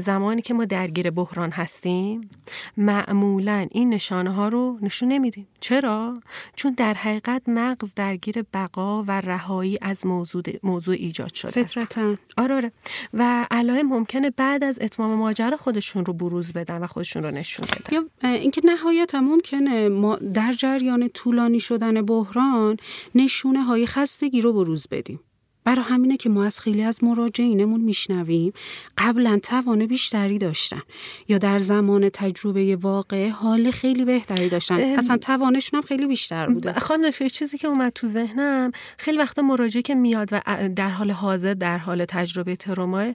زمانی 0.00 0.42
که 0.42 0.54
ما 0.54 0.64
درگیر 0.64 1.10
بحران 1.10 1.50
هستیم 1.50 2.30
معمولا 2.76 3.66
این 3.70 3.88
نشانه 3.88 4.30
ها 4.30 4.48
رو 4.48 4.78
نشون 4.82 5.08
نمیدیم. 5.08 5.46
چرا؟ 5.60 6.20
چون 6.56 6.72
در 6.72 6.94
حقیقت 6.94 7.42
مغز 7.46 7.94
درگیر 7.94 8.44
بقا 8.54 9.02
و 9.02 9.20
رهایی 9.20 9.78
از 9.82 10.06
موضوع 10.06 10.42
موضوع 10.62 10.94
ایجاد 10.94 11.34
شده 11.34 11.50
فطرتا. 11.50 12.14
آره 12.36 12.54
آره. 12.54 12.72
و 13.14 13.46
علائم 13.50 13.86
ممکنه 13.86 14.30
بعد 14.30 14.64
از 14.64 14.78
اتمام 14.80 15.18
ماجرا 15.18 15.56
خودشون 15.56 16.04
رو 16.04 16.12
بروز 16.12 16.52
بدن 16.52 16.78
و 16.82 16.86
خودشون 16.86 17.22
رو 17.22 17.30
نشون 17.30 17.66
بدن. 17.66 17.96
یا 17.96 18.04
اینکه 18.28 18.60
نهایت 18.64 19.14
ممکنه 19.14 19.88
ما 19.88 20.16
در 20.16 20.52
جریان 20.52 21.08
طولانی 21.08 21.60
شدن 21.60 22.02
بحران 22.02 22.76
نشونه 23.14 23.62
های 23.62 23.86
خستگی 23.86 24.40
رو 24.40 24.52
بروز 24.52 24.86
بدیم. 24.90 25.20
برای 25.66 25.84
همینه 25.84 26.16
که 26.16 26.28
ما 26.28 26.44
از 26.44 26.60
خیلی 26.60 26.82
از 26.82 27.04
مراجعینمون 27.04 27.80
میشنویم 27.80 28.52
قبلا 28.98 29.38
توان 29.42 29.86
بیشتری 29.86 30.38
داشتن 30.38 30.82
یا 31.28 31.38
در 31.38 31.58
زمان 31.58 32.08
تجربه 32.08 32.76
واقع 32.76 33.28
حال 33.28 33.70
خیلی 33.70 34.04
بهتری 34.04 34.48
داشتن. 34.48 34.74
اصلا 34.74 35.16
توانشون 35.16 35.76
هم 35.78 35.86
خیلی 35.86 36.06
بیشتر 36.06 36.46
بوده. 36.46 36.72
خواهم 36.72 37.10
دکتر 37.10 37.28
چیزی 37.28 37.58
که 37.58 37.68
اومد 37.68 37.92
تو 37.92 38.06
ذهنم 38.06 38.70
خیلی 38.98 39.18
وقتا 39.18 39.42
مراجعه 39.42 39.82
که 39.82 39.94
میاد 39.94 40.28
و 40.32 40.40
در 40.76 40.90
حال 40.90 41.10
حاضر 41.10 41.54
در 41.54 41.78
حال 41.78 42.04
تجربه 42.04 42.56
تروما 42.56 43.12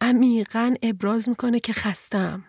عمیقا 0.00 0.74
ابراز 0.82 1.28
می‌کنه 1.28 1.60
که 1.60 1.72
خستم 1.72 2.44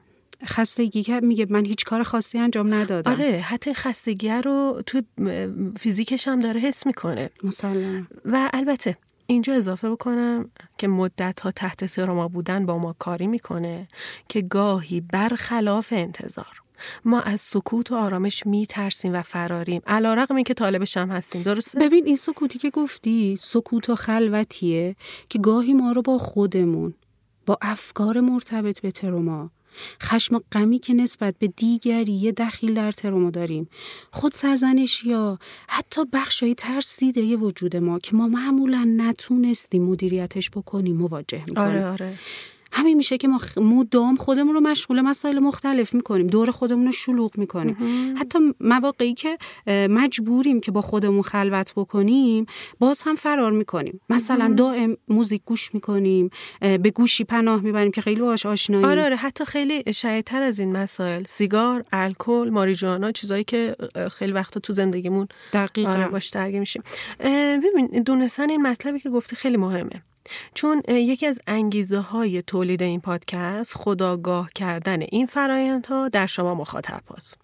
خستگی 0.45 1.03
که 1.03 1.19
میگه 1.19 1.47
من 1.49 1.65
هیچ 1.65 1.85
کار 1.85 2.03
خاصی 2.03 2.39
انجام 2.39 2.73
ندادم. 2.73 3.11
آره 3.11 3.39
حتی 3.39 3.73
خستگی 3.73 4.29
رو 4.29 4.81
تو 4.85 5.01
فیزیکش 5.77 6.27
هم 6.27 6.39
داره 6.39 6.59
حس 6.59 6.85
می‌کنه. 6.85 7.29
مسلم 7.43 8.07
و 8.25 8.49
البته 8.53 8.97
اینجا 9.27 9.53
اضافه 9.53 9.89
بکنم 9.89 10.49
که 10.77 10.87
مدت 10.87 11.39
ها 11.39 11.51
تحت 11.51 11.85
تروما 11.85 12.27
بودن 12.27 12.65
با 12.65 12.77
ما 12.77 12.95
کاری 12.99 13.27
می‌کنه 13.27 13.87
که 14.27 14.41
گاهی 14.41 15.01
برخلاف 15.01 15.93
انتظار. 15.95 16.61
ما 17.05 17.21
از 17.21 17.41
سکوت 17.41 17.91
و 17.91 17.95
آرامش 17.95 18.45
میترسیم 18.45 19.13
و 19.13 19.21
فراریم. 19.21 19.81
علا 19.87 20.13
رقم 20.13 20.35
این 20.35 20.43
که 20.43 20.53
طالبش 20.53 20.97
هم 20.97 21.11
هستیم 21.11 21.43
درسته؟ 21.43 21.79
ببین 21.79 22.05
این 22.05 22.15
سکوتی 22.15 22.59
که 22.59 22.69
گفتی 22.69 23.35
سکوت 23.35 23.89
و 23.89 23.95
خلوتیه 23.95 24.95
که 25.29 25.39
گاهی 25.39 25.73
ما 25.73 25.91
رو 25.91 26.01
با 26.01 26.17
خودمون 26.17 26.93
با 27.45 27.57
افکار 27.61 28.19
مرتبط 28.19 28.81
به 28.81 28.91
تروما 28.91 29.51
خشم 30.01 30.35
و 30.35 30.39
غمی 30.51 30.79
که 30.79 30.93
نسبت 30.93 31.35
به 31.39 31.47
دیگری 31.47 32.13
یه 32.13 32.31
دخیل 32.31 32.73
در 32.73 32.91
تروما 32.91 33.29
داریم. 33.29 33.69
خود 34.11 34.31
سرزنش 34.31 35.05
یا 35.05 35.39
حتی 35.67 36.01
بخشای 36.13 36.55
ترسیده 36.55 37.35
وجود 37.35 37.75
ما 37.75 37.99
که 37.99 38.15
ما 38.15 38.27
معمولا 38.27 38.93
نتونستیم 38.97 39.83
مدیریتش 39.83 40.49
بکنیم 40.49 40.97
مواجه 40.97 41.43
می‌کنیم. 41.47 41.67
آره 41.67 41.85
آره. 41.85 42.17
همین 42.73 42.97
میشه 42.97 43.17
که 43.17 43.27
ما 43.27 43.39
مدام 43.57 44.15
خودمون 44.15 44.53
رو 44.53 44.61
مشغول 44.61 45.01
مسائل 45.01 45.39
مختلف 45.39 45.93
می‌کنیم. 45.93 46.27
دور 46.27 46.51
خودمون 46.51 46.85
رو 46.85 46.91
شلوغ 46.91 47.37
می‌کنیم. 47.37 47.77
حتی 48.17 48.39
مواقعی 48.59 49.13
که 49.13 49.37
مجبوریم 49.67 50.59
که 50.59 50.71
با 50.71 50.81
خودمون 50.81 51.21
خلوت 51.21 51.73
بکنیم 51.75 52.45
باز 52.79 53.01
هم 53.01 53.15
فرار 53.15 53.51
می‌کنیم. 53.51 54.01
مثلا 54.09 54.53
دائم 54.57 54.97
موزیک 55.07 55.41
گوش 55.45 55.73
می‌کنیم 55.73 56.29
به 56.59 56.91
گوشی 56.95 57.23
پناه 57.23 57.61
می‌بریم 57.61 57.91
که 57.91 58.01
خیلی 58.01 58.21
باش 58.21 58.45
آشنایی 58.45 58.85
آره 58.85 59.03
آره. 59.03 59.15
حتی 59.15 59.45
خیلی 59.45 59.93
شایدتر 59.93 60.43
از 60.43 60.59
این 60.59 60.77
مسائل. 60.77 61.23
سیگار 61.27 61.85
الکل 61.91 62.49
ماریجوانا 62.49 63.11
چیزایی 63.11 63.43
که 63.43 63.75
خیلی 64.11 64.31
وقتا 64.31 64.59
تو 64.59 64.73
زندگیمون 64.73 65.27
دقیقا. 65.53 65.91
آره 65.91 66.07
باش 66.07 66.29
درگیر 66.29 66.59
میشیم. 66.59 66.83
ببین 67.63 68.03
دونستن 68.05 68.49
این 68.49 68.61
مطلبی 68.61 68.99
که 68.99 69.09
گفتی 69.09 69.35
خیلی 69.35 69.57
مهمه. 69.57 70.01
چون 70.53 70.81
یکی 70.87 71.25
از 71.25 71.39
انگیزه 71.47 71.99
های 71.99 72.41
تولید 72.41 72.83
این 72.83 73.01
پادکست 73.01 73.73
خداگاه 73.73 74.49
کردن 74.55 75.01
این 75.01 75.25
فرایندها 75.25 76.09
در 76.09 76.25
شما 76.25 76.55
مخاطب 76.55 77.01
هاست. 77.09 77.42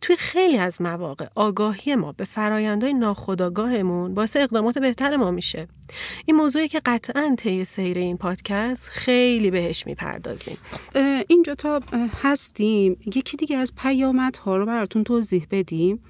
توی 0.00 0.16
خیلی 0.16 0.58
از 0.58 0.82
مواقع 0.82 1.26
آگاهی 1.34 1.94
ما 1.94 2.12
به 2.12 2.24
فرایندهای 2.24 2.94
ناخداگاهمون 2.94 4.14
باعث 4.14 4.36
اقدامات 4.36 4.78
بهتر 4.78 5.16
ما 5.16 5.30
میشه. 5.30 5.68
این 6.26 6.36
موضوعی 6.36 6.68
که 6.68 6.80
قطعا 6.86 7.34
طی 7.38 7.64
سیر 7.64 7.98
این 7.98 8.16
پادکست 8.16 8.88
خیلی 8.88 9.50
بهش 9.50 9.86
می‌پردازیم. 9.86 10.58
اینجا 11.28 11.54
تا 11.54 11.80
هستیم. 12.22 12.96
یکی 13.14 13.36
دیگه 13.36 13.56
از 13.56 13.72
پیامدها 13.76 14.56
رو 14.56 14.66
براتون 14.66 15.04
توضیح 15.04 15.46
بدیم. 15.50 16.02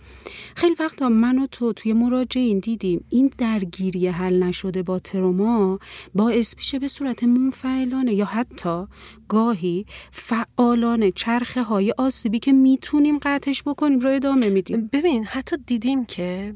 خیلی 0.55 0.75
وقتا 0.81 1.09
من 1.09 1.39
و 1.39 1.47
تو 1.47 1.73
توی 1.73 1.93
مراجعین 1.93 2.59
دیدیم. 2.59 3.05
این 3.09 3.33
درگیری 3.39 4.09
حل 4.09 4.43
نشده 4.43 4.83
با 4.83 4.99
تروما 4.99 5.79
باعث 6.15 6.57
میشه 6.57 6.79
به 6.79 6.89
صورت 6.89 7.25
منفعلانه 7.25 8.15
یا 8.15 8.25
حتی 8.25 8.85
گاهی 9.29 9.87
فعالانه 10.11 11.13
چرخه 11.13 11.63
های 11.63 11.95
آسیبی 11.99 12.39
که 12.39 12.53
می‌تونیم 12.53 13.19
قطعش 13.41 13.63
بکنیم 13.63 13.99
رو 13.99 14.11
ادامه 14.11 14.49
میدیم. 14.49 14.91
ببین 14.93 15.25
حتی 15.25 15.57
دیدیم 15.67 16.05
که 16.05 16.55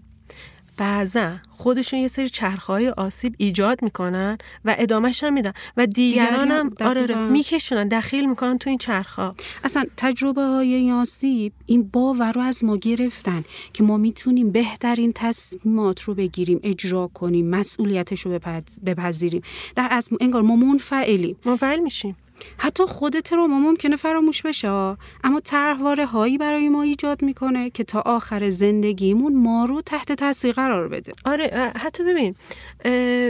بعضا 0.77 1.37
خودشون 1.51 2.01
یه 2.01 2.09
سری 2.09 2.29
چرخهای 2.29 2.89
آسیب 2.89 3.35
ایجاد 3.39 3.83
می‌کنن 3.83 4.39
و 4.65 4.77
ادامهش 4.79 5.25
هم 5.25 5.33
میدن. 5.33 5.53
و 5.77 5.87
دیگران 5.87 6.51
هم 6.51 6.71
آره, 6.81 7.03
آره 7.03 7.15
میکشونن 7.15 7.89
دخیل 7.89 8.29
می‌کنن 8.29 8.59
تو 8.59 8.71
این 8.71 8.79
چرخها. 8.79 9.35
اصلا 9.65 9.85
تجربه 9.97 10.43
های 10.43 10.75
این 10.75 10.93
آسیب 10.93 11.53
این 11.67 11.83
باور 11.93 12.33
رو 12.33 12.41
از 12.41 12.65
ما 12.65 12.77
گرفتن 12.77 13.45
که 13.73 13.83
ما 13.83 13.97
می‌تونیم 13.97 14.51
بهترین 14.51 15.13
تصمیمات 15.15 16.03
رو 16.03 16.15
بگیریم 16.15 16.61
اجرا 16.63 17.07
کنیم 17.15 17.47
مسئولیتش 17.51 18.21
رو 18.21 18.39
بپذیریم. 18.87 19.43
در 19.77 19.89
از 19.91 20.09
انگار 20.21 20.43
ما 20.43 20.57
منفعلیم. 20.57 21.37
منفعل 21.45 21.79
میشیم. 21.79 22.17
حتی 22.59 22.85
خود 22.87 23.21
تروما 23.21 23.59
ممکنه 23.59 23.97
فراموش 23.97 24.43
بشه 24.43 24.69
اما 24.69 25.41
طرحواره 25.45 26.07
هایی 26.07 26.39
برای 26.39 26.69
ما 26.69 26.83
ایجاد 26.83 27.23
می‌کنه 27.23 27.71
که 27.71 27.85
تا 27.85 28.01
آخر 28.01 28.51
زندگیمون 28.51 29.37
ما 29.37 29.65
رو 29.65 29.81
تحت 29.81 30.13
تاثیر 30.13 30.53
قرار 30.53 30.89
بده. 30.89 31.13
آره 31.25 31.73
حتی 31.77 32.05
ببین 32.05 32.35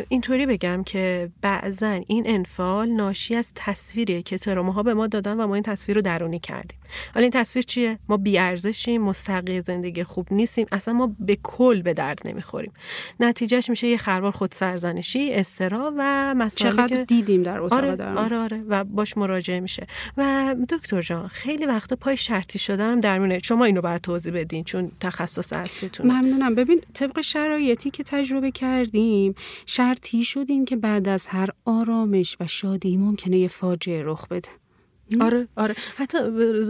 اینطوری 0.08 0.46
بگم 0.46 0.82
که 0.84 1.30
بعضا 1.42 2.00
این 2.06 2.22
انفال 2.26 2.88
ناشی 2.88 3.36
از 3.36 3.52
تصویریه 3.54 4.22
که 4.22 4.38
ها 4.54 4.82
به 4.82 4.94
ما 4.94 5.06
دادن 5.06 5.40
و 5.40 5.46
ما 5.46 5.54
این 5.54 5.62
تصویر 5.62 5.96
رو 5.96 6.02
درونی 6.02 6.38
کردیم. 6.38 6.78
حالا 7.14 7.22
این 7.22 7.30
تصویر 7.30 7.64
چیه؟ 7.64 7.98
ما 8.08 8.16
بیارزشیم 8.16 9.02
مستقی 9.02 9.60
زندگی 9.60 10.04
خوب 10.04 10.28
نیستیم 10.30 10.66
اصلا 10.72 10.94
ما 10.94 11.16
به 11.20 11.38
کل 11.42 11.82
به 11.82 11.92
درد 11.92 12.20
نمی‌خوریم. 12.24 12.72
نتیجهش 13.20 13.70
میشه 13.70 13.88
یه 13.88 13.96
خروار 13.96 14.30
خود 14.30 14.52
سرزنشی 14.52 15.32
استرا 15.32 15.94
و 15.98 16.34
مسائلی 16.36 16.76
چقدر 16.76 17.04
دیدیم 17.04 17.42
در 17.42 17.60
اتاق 17.60 17.78
آره, 17.78 18.04
آره 18.18 18.38
آره 18.38 18.56
و 18.68 18.84
باش 18.84 19.16
مراجعه 19.16 19.60
میشه. 19.60 19.86
و 20.16 20.54
دکتر 20.68 21.02
جان 21.02 21.28
خیلی 21.28 21.66
وقتا 21.66 21.96
پای 21.96 22.16
شرطی 22.16 22.58
شدنم 22.58 23.00
در 23.00 23.18
میونه 23.18 23.38
شما 23.38 23.64
اینو 23.64 23.80
باید 23.80 24.00
توضیح 24.00 24.32
بدین 24.32 24.64
چون 24.64 24.92
تخصص 25.00 25.52
اصلیتون 25.52 26.06
ممنونم. 26.06 26.54
ببین 26.54 26.80
طبق 26.94 27.20
شرایطی 27.20 27.90
که 27.90 28.02
تجربه 28.02 28.50
کردیم 28.50 29.34
شرطی 29.66 30.24
شدیم 30.24 30.64
که 30.64 30.76
بعد 30.76 31.08
از 31.08 31.26
هر 31.26 31.48
آرامش 31.64 32.36
و 32.40 32.46
شادی 32.46 32.96
ممکنه 32.96 33.38
یه 33.38 33.48
فاجعه 33.48 34.02
رخ 34.04 34.28
بده. 34.28 34.48
آره 35.20 35.48
آره. 35.56 35.74
حتی 35.96 36.18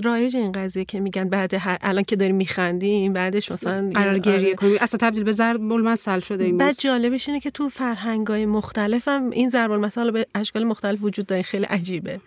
رایج 0.04 0.36
این 0.36 0.52
قضیه 0.52 0.84
که 0.84 1.00
میگن 1.00 1.28
بعد 1.28 1.54
الان 1.64 2.02
که 2.02 2.16
داریم 2.16 2.36
میخندیم 2.36 3.12
بعدش 3.12 3.52
مثلا 3.52 3.90
قرار 3.94 4.18
گریه 4.18 4.46
آره. 4.46 4.54
کنیم. 4.54 4.76
اصلا 4.80 4.98
تبدیل 4.98 5.24
به 5.24 5.32
ضرب 5.32 5.72
المثل 5.72 6.20
شده 6.20 6.44
این 6.44 6.56
بعد 6.56 6.78
جالبش 6.78 7.28
اینه 7.28 7.40
که 7.40 7.50
تو 7.50 7.68
فرهنگای 7.68 8.46
مختلف 8.46 9.08
هم 9.08 9.30
این 9.30 9.48
ضرب 9.48 9.70
المثل 9.70 10.10
به 10.10 10.26
اشکال 10.34 10.64
مختلف 10.64 11.02
وجود 11.02 11.26
داره. 11.26 11.42
خیلی 11.42 11.64
عجیبه. 11.64 12.20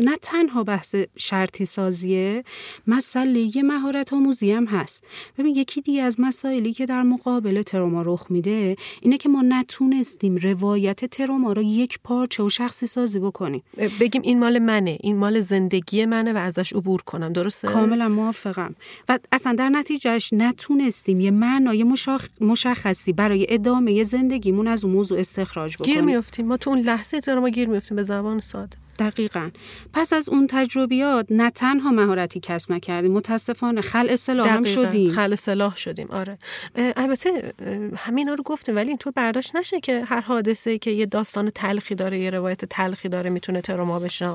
نه 0.00 0.16
تنها 0.22 0.64
بحث 0.64 0.94
شرطی 1.16 1.64
سازیه 1.64 2.44
مسئله 2.86 3.62
مهارت 3.62 4.12
آموزی 4.12 4.52
هم 4.52 4.64
هست. 4.64 5.04
ببین 5.38 5.56
یکی 5.56 5.80
دیگه 5.80 6.02
از 6.02 6.20
مسائلی 6.20 6.72
که 6.72 6.86
در 6.86 7.02
مقابل 7.02 7.62
تروما 7.62 8.02
رخ 8.02 8.26
میده 8.30 8.76
اینه 9.00 9.18
که 9.18 9.28
ما 9.28 9.42
نتونستیم 9.42 10.36
روایت 10.36 11.04
تروما 11.04 11.52
رو 11.52 11.62
یک 11.62 11.98
پارچه 12.04 12.42
و 12.42 12.48
شخصی 12.48 12.86
سازی 12.86 13.18
بکنیم. 13.18 13.62
بگیم 14.00 14.22
این 14.22 14.38
مال 14.38 14.58
منه 14.58 14.98
این 15.00 15.16
مال 15.16 15.40
زندگی 15.40 16.04
منه 16.04 16.32
و 16.32 16.36
ازش 16.36 16.72
عبور 16.72 17.02
کنم 17.02 17.32
درسته؟ 17.32 17.68
کاملا 17.68 18.08
موافقم. 18.08 18.74
و 19.08 19.18
اصلا 19.32 19.52
در 19.52 19.68
نتیجهش 19.68 20.32
نتونستیم 20.32 21.20
یه 21.20 21.30
معنای 21.30 21.84
مشخصی 22.40 23.12
برای 23.12 23.46
ادامه 23.48 24.02
زندگیمون 24.02 24.66
از 24.66 24.84
اون 24.84 24.94
موضوع 24.94 25.18
استخراج 25.18 25.76
بکنیم. 25.76 25.94
گیر 25.94 26.04
میافتیم. 26.04 26.46
ما 26.46 26.56
تو 26.56 26.70
اون 26.70 26.78
لحظه 26.78 27.20
تروما 27.20 27.48
گیر 27.48 27.68
میافتیم 27.68 27.96
به 27.96 28.02
زبان 28.02 28.40
ساده. 28.40 28.76
دقیقا. 29.00 29.50
پس 29.92 30.12
از 30.12 30.28
اون 30.28 30.46
تجربیات 30.46 31.26
نه 31.30 31.50
تنها 31.50 31.90
مهارتی 31.90 32.40
کسب 32.40 32.72
نکردیم 32.72 33.12
متاسفانه 33.12 33.80
خل 33.80 34.06
اصلاح 34.10 34.48
هم 34.48 34.64
شدیم. 34.64 35.10
خل 35.10 35.32
اصلاح 35.32 35.76
شدیم 35.76 36.06
آره. 36.10 36.38
البته 36.76 37.52
همینا 37.96 38.34
رو 38.34 38.42
گفتیم 38.44 38.76
ولی 38.76 38.88
اینطور 38.88 39.12
برداشت 39.16 39.56
نشه 39.56 39.80
که 39.80 40.04
هر 40.04 40.20
حادثه 40.20 40.78
که 40.78 40.90
یه 40.90 41.06
داستان 41.06 41.50
تلخی 41.50 41.94
داره 41.94 42.18
یه 42.18 42.30
روایت 42.30 42.64
تلخی 42.64 43.08
داره 43.08 43.30
می‌تونه 43.30 43.60
تروما 43.60 43.98
بشه. 43.98 44.30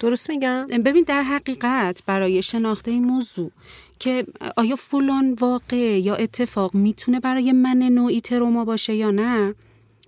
درست 0.00 0.30
میگم؟ 0.30 0.66
ببین 0.66 1.04
در 1.06 1.22
حقیقت 1.22 2.02
برای 2.06 2.42
شناخته 2.42 2.90
این 2.90 3.04
موضوع 3.04 3.50
که 3.98 4.26
آیا 4.56 4.76
فلان 4.76 5.36
واقع 5.40 6.00
یا 6.00 6.14
اتفاق 6.14 6.74
می‌تونه 6.74 7.20
برای 7.20 7.52
من 7.52 7.76
نوعی 7.76 8.20
تروما 8.20 8.64
باشه 8.64 8.94
یا 8.94 9.10
نه 9.10 9.54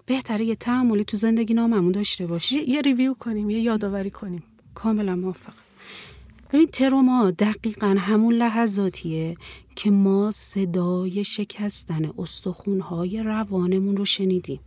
بهتره 0.06 0.44
یه 0.44 0.54
تعاملی 0.54 1.04
تو 1.04 1.16
زندگی 1.16 1.54
ناممون 1.54 1.92
داشته 1.92 2.26
باشی. 2.26 2.56
یه, 2.56 2.80
ریویو 2.80 3.14
کنیم 3.14 3.50
یه 3.50 3.60
یادآوری 3.60 4.10
کنیم. 4.10 4.42
کاملا 4.74 5.16
موافق 5.16 5.52
ببین 6.52 6.66
تروما 6.66 7.30
دقیقا 7.30 7.96
همون 7.98 8.34
لحظاتیه 8.34 9.36
که 9.76 9.90
ما 9.90 10.30
صدای 10.30 11.24
شکستن 11.24 12.10
استخونهای 12.18 13.18
روانمون 13.18 13.96
رو 13.96 14.04
شنیدیم. 14.04 14.60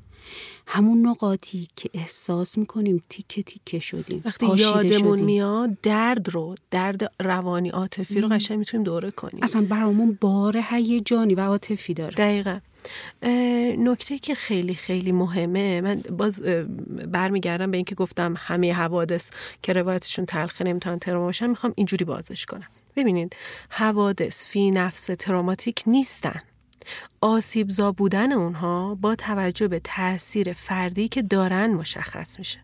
همون 0.68 1.08
نقاطی 1.08 1.68
که 1.76 1.90
احساس 1.94 2.58
می‌کنیم 2.58 3.04
تیکه 3.10 3.44
تیکه 3.44 3.80
شدیم 3.80 4.22
وقتی 4.26 4.46
یادمون 4.56 5.20
میاد 5.20 5.82
درد 5.82 6.30
رو 6.30 6.56
درد 6.72 7.12
روانی 7.20 7.70
عاطفی 7.70 8.22
رو 8.22 8.28
قشنگ 8.28 8.60
می‌تونیم 8.60 8.84
دوره 8.84 9.12
کنیم. 9.12 9.44
اصلا 9.44 9.62
برامون 9.62 10.18
بار 10.22 10.64
هیجانی 10.70 11.36
و 11.36 11.42
عاطفی 11.42 11.94
داره. 11.94 12.14
دقیقا. 12.14 12.60
نکته 13.78 14.20
که 14.20 14.36
خیلی 14.36 14.76
خیلی 14.76 15.12
مهمه 15.12 15.82
من 15.82 15.96
باز 15.96 16.44
برمیگردم 17.12 17.72
به 17.72 17.78
اینکه 17.78 17.96
گفتم 17.96 18.34
همه 18.38 18.74
حوادث 18.74 19.32
که 19.62 19.74
روایتشون 19.74 20.26
تلخه 20.26 20.64
نمی‌تونن 20.66 21.00
تروما 21.00 21.26
باشن 21.26 21.48
می‌خوام 21.48 21.74
اینجوری 21.76 22.06
بازش 22.06 22.46
کنم. 22.46 22.68
ببینید 22.96 23.36
حوادث 23.70 24.46
فی 24.48 24.72
نفس 24.72 25.06
تروماتیک 25.06 25.84
نیستن. 25.88 26.42
آسیبزا 27.22 27.92
بودن 27.92 28.32
اونها 28.32 28.96
با 28.96 29.16
توجه 29.16 29.68
به 29.68 29.82
تاثیر 29.84 30.54
فردی 30.54 31.08
که 31.08 31.22
دارن 31.22 31.74
مشخص 31.74 32.40
میشه. 32.40 32.60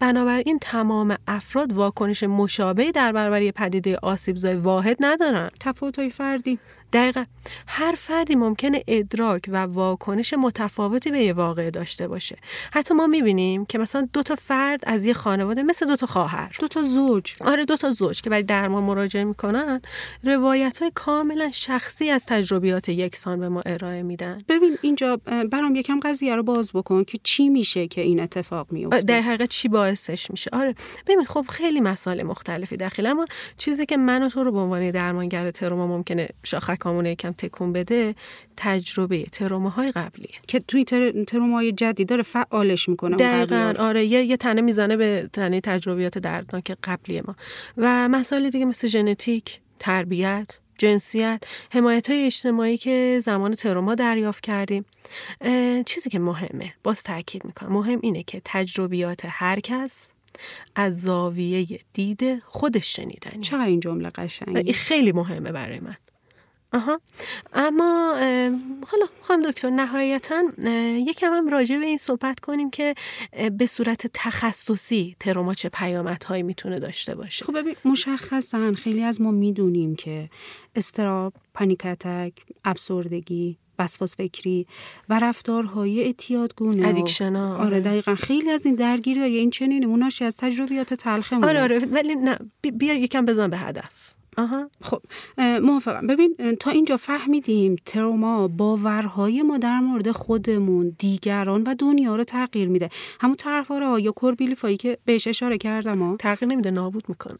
بنابراین 0.00 0.58
تمام 0.58 1.16
افراد 1.26 1.72
واکنش 1.72 2.22
مشابهی 2.22 2.92
در 2.92 3.12
برابر 3.12 3.50
پدیده 3.50 3.98
آسیبزای 4.02 4.54
واحد 4.54 4.96
ندارن. 5.00 5.50
تفاوت‌های 5.60 6.10
فردی. 6.10 6.58
دقیقا. 6.92 7.24
هر 7.66 7.94
فردی 7.98 8.34
ممکنه 8.34 8.82
ادراک 8.86 9.42
و 9.48 9.56
واکنش 9.56 10.34
متفاوتی 10.34 11.10
به 11.10 11.18
یه 11.18 11.32
واقعه 11.32 11.70
داشته 11.70 12.08
باشه. 12.08 12.36
حتی 12.72 12.94
ما 12.94 13.06
می‌بینیم 13.06 13.64
که 13.64 13.78
مثلا 13.78 14.08
دو 14.12 14.22
تا 14.22 14.34
فرد 14.34 14.80
از 14.86 15.04
یه 15.04 15.12
خانواده 15.12 15.62
مثل 15.62 15.86
دو 15.86 15.96
تا 15.96 16.06
خواهر. 16.06 16.56
دو 16.60 16.68
تا 16.68 16.82
زوج. 16.82 17.32
آره 17.40 17.64
دو 17.64 17.76
تا 17.76 17.90
زوج 17.92 18.20
که 18.20 18.30
برای 18.30 18.42
درمان 18.42 18.82
مراجعه 18.82 19.24
می‌کنن 19.24 19.80
روایت 20.24 20.78
های 20.82 20.92
کاملا 20.94 21.50
شخصی 21.50 22.10
از 22.10 22.26
تجربیات 22.26 22.88
یکسان 22.88 23.40
به 23.40 23.48
ما 23.48 23.62
ارائه 23.66 24.02
میدن. 24.02 24.42
ببین 24.48 24.78
اینجا 24.82 25.16
برام 25.50 25.76
یکم 25.76 26.00
قضیه 26.00 26.34
رو 26.34 26.42
باز 26.42 26.70
بکن 26.74 27.04
که 27.04 27.18
چی 27.22 27.48
میشه 27.48 27.88
که 27.88 28.00
این 28.00 28.20
اتفاق 28.20 28.66
میفته 28.72 29.00
در 29.00 29.20
حقیقت 29.20 29.48
چی 29.48 29.68
باعثش 29.68 30.30
میشه. 30.30 30.50
آره. 30.52 30.74
ببین 31.06 31.24
خب 31.24 31.44
خیلی 31.48 31.80
مسائل 31.80 32.22
مختلفی 32.22 32.76
داخل 32.76 33.06
اما 33.06 33.26
چیزی 33.56 33.86
که 33.86 33.96
من 33.96 34.22
و 34.22 34.28
تو 34.28 34.44
رو 34.44 34.52
به 34.52 34.58
عنوان 34.58 34.90
درمانگر 34.90 35.50
تروما 35.50 35.86
ممکنه 35.86 36.28
شاخکامون 36.78 37.06
یکم 37.06 37.32
تکون 37.32 37.72
بده 37.72 38.14
تجربه 38.56 39.22
تروماهای 39.22 39.92
قبلیه. 39.92 40.34
که 40.48 40.60
توی 40.60 40.84
تر... 40.84 41.24
ترومای 41.24 41.72
جدید 41.72 42.08
داره 42.08 42.22
فعالش 42.22 42.88
می‌کنه 42.88 43.16
دقیقا 43.16 43.74
آره 43.78 44.04
یه, 44.04 44.24
یه 44.24 44.36
تنه 44.36 44.60
می‌زنه 44.60 44.96
به 44.96 45.30
تنه 45.32 45.60
تجربیات 45.60 46.18
دردناک 46.18 46.76
قبلی 46.84 47.20
ما. 47.20 47.34
و 47.76 48.08
مسائل 48.08 48.50
دیگه 48.50 48.64
مثل 48.64 48.88
ژنتیک 48.88 49.60
تربیت 49.78 50.58
جنسیت 50.78 51.44
حمایت 51.72 52.10
های 52.10 52.26
اجتماعی 52.26 52.76
که 52.76 53.20
زمان 53.22 53.54
تروما 53.54 53.94
دریافت 53.94 54.42
کردیم. 54.42 54.84
چیزی 55.86 56.10
که 56.10 56.18
مهمه 56.18 56.74
باز 56.82 57.02
تاکید 57.02 57.44
می‌کنم 57.44 57.72
مهم 57.72 57.98
اینه 58.02 58.22
که 58.22 58.42
تجربیات 58.44 59.20
هر 59.24 59.60
کس 59.60 60.10
از 60.76 61.02
زاویه 61.02 61.80
دید 61.92 62.38
خودش 62.38 62.96
شنیدنی 62.96 63.42
چقدر 63.42 63.66
این 63.66 63.80
جمله 63.80 64.10
قشنگی 64.10 64.72
خیلی 64.72 65.12
مهمه 65.12 65.52
برای 65.52 65.80
من. 65.80 65.96
آها. 66.72 67.00
اما 67.52 68.14
حالا 68.86 69.06
خانم 69.20 69.50
دکتر 69.50 69.70
نهایتا 69.70 70.42
یکم 71.06 71.32
هم 71.32 71.48
راجع 71.48 71.78
به 71.78 71.86
این 71.86 71.98
صحبت 71.98 72.40
کنیم 72.40 72.70
که 72.70 72.94
به 73.52 73.66
صورت 73.66 74.06
تخصصی 74.14 75.16
تروما 75.20 75.54
چه 75.54 75.68
پیامدهایی 75.68 76.42
می‌تونه 76.42 76.78
داشته 76.78 77.14
باشه. 77.14 77.44
خب 77.44 77.58
ببین 77.58 77.76
مشخصا 77.84 78.72
خیلی 78.72 79.02
از 79.02 79.20
ما 79.20 79.30
می‌دونیم 79.30 79.96
که 79.96 80.30
اضطراب 80.76 81.32
پانیک 81.54 81.86
افسردگی 82.64 83.58
وسواس 83.78 84.16
فکری 84.16 84.66
و 85.08 85.18
رفتارهای 85.18 86.02
اعتیادگونه 86.02 86.88
addiction 86.88 87.36
آره. 87.36 87.64
آره 87.64 87.80
دقیقا 87.80 88.14
خیلی 88.14 88.50
از 88.50 88.66
این 88.66 88.74
درگیری 88.74 89.20
های 89.20 89.36
این 89.36 89.50
چنینی 89.50 89.84
ناشی 89.84 90.24
از 90.24 90.36
تجربیات 90.36 90.94
تلخه 90.94 91.36
آره 91.36 91.62
آره 91.62 91.78
ولی 91.78 92.14
نه 92.14 92.38
بیا 92.78 92.94
یکم 92.94 93.24
بزن 93.24 93.50
به 93.50 93.58
هدف. 93.58 94.17
آها. 94.38 94.70
خب 94.80 95.02
موافقم. 95.38 96.06
ببین 96.06 96.36
تا 96.60 96.70
اینجا 96.70 96.96
فهمیدیم 96.96 97.76
تروما 97.86 98.48
باورهای 98.48 99.42
ما 99.42 99.58
در 99.58 99.80
مورد 99.80 100.10
خودمون 100.10 100.96
دیگران 100.98 101.62
و 101.62 101.74
دنیا 101.74 102.16
رو 102.16 102.24
تغییر 102.24 102.68
میده. 102.68 102.88
همون 103.20 103.36
طرفدارا 103.36 104.00
یا 104.00 104.12
کوربیلیفایی 104.12 104.76
که 104.76 104.98
بهش 105.04 105.26
اشاره 105.26 105.58
کردم 105.58 106.02
ها. 106.02 106.16
تغییر 106.16 106.52
نمیده 106.52 106.70
نابود 106.70 107.04
می‌کنه. 107.08 107.36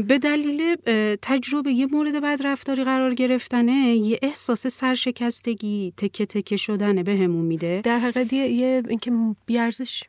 به 0.00 0.18
دلیل 0.18 0.74
تجربه 1.22 1.72
یه 1.72 1.86
مورد 1.86 2.22
بد 2.22 2.40
رفتاری 2.44 2.84
قرار 2.84 3.14
گرفتنه 3.14 3.72
یه 3.72 4.18
احساس 4.22 4.66
سرشکستگی 4.66 5.92
تکه 5.96 6.26
تکه 6.26 6.56
شدنه 6.56 7.02
بهمون 7.02 7.24
همون 7.24 7.44
میده. 7.44 7.80
در 7.84 7.98
حقیقت 7.98 8.32
یه 8.32 8.82
اینکه 8.88 9.12
بیارزش 9.46 10.04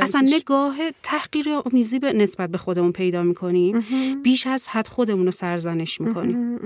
اصلا 0.00 0.20
نگاه 0.28 0.76
تحقیر 1.02 1.50
آمیزی 1.50 1.98
به 1.98 2.12
نسبت 2.12 2.50
به 2.50 2.58
خودمون 2.58 2.92
پیدا 2.92 3.22
می‌کنیم 3.22 3.84
بیش 4.22 4.46
از 4.46 4.68
حد 4.68 4.88
خودمون 4.88 5.24
رو 5.24 5.30
سرزنش 5.30 6.00
می‌کنیم 6.00 6.58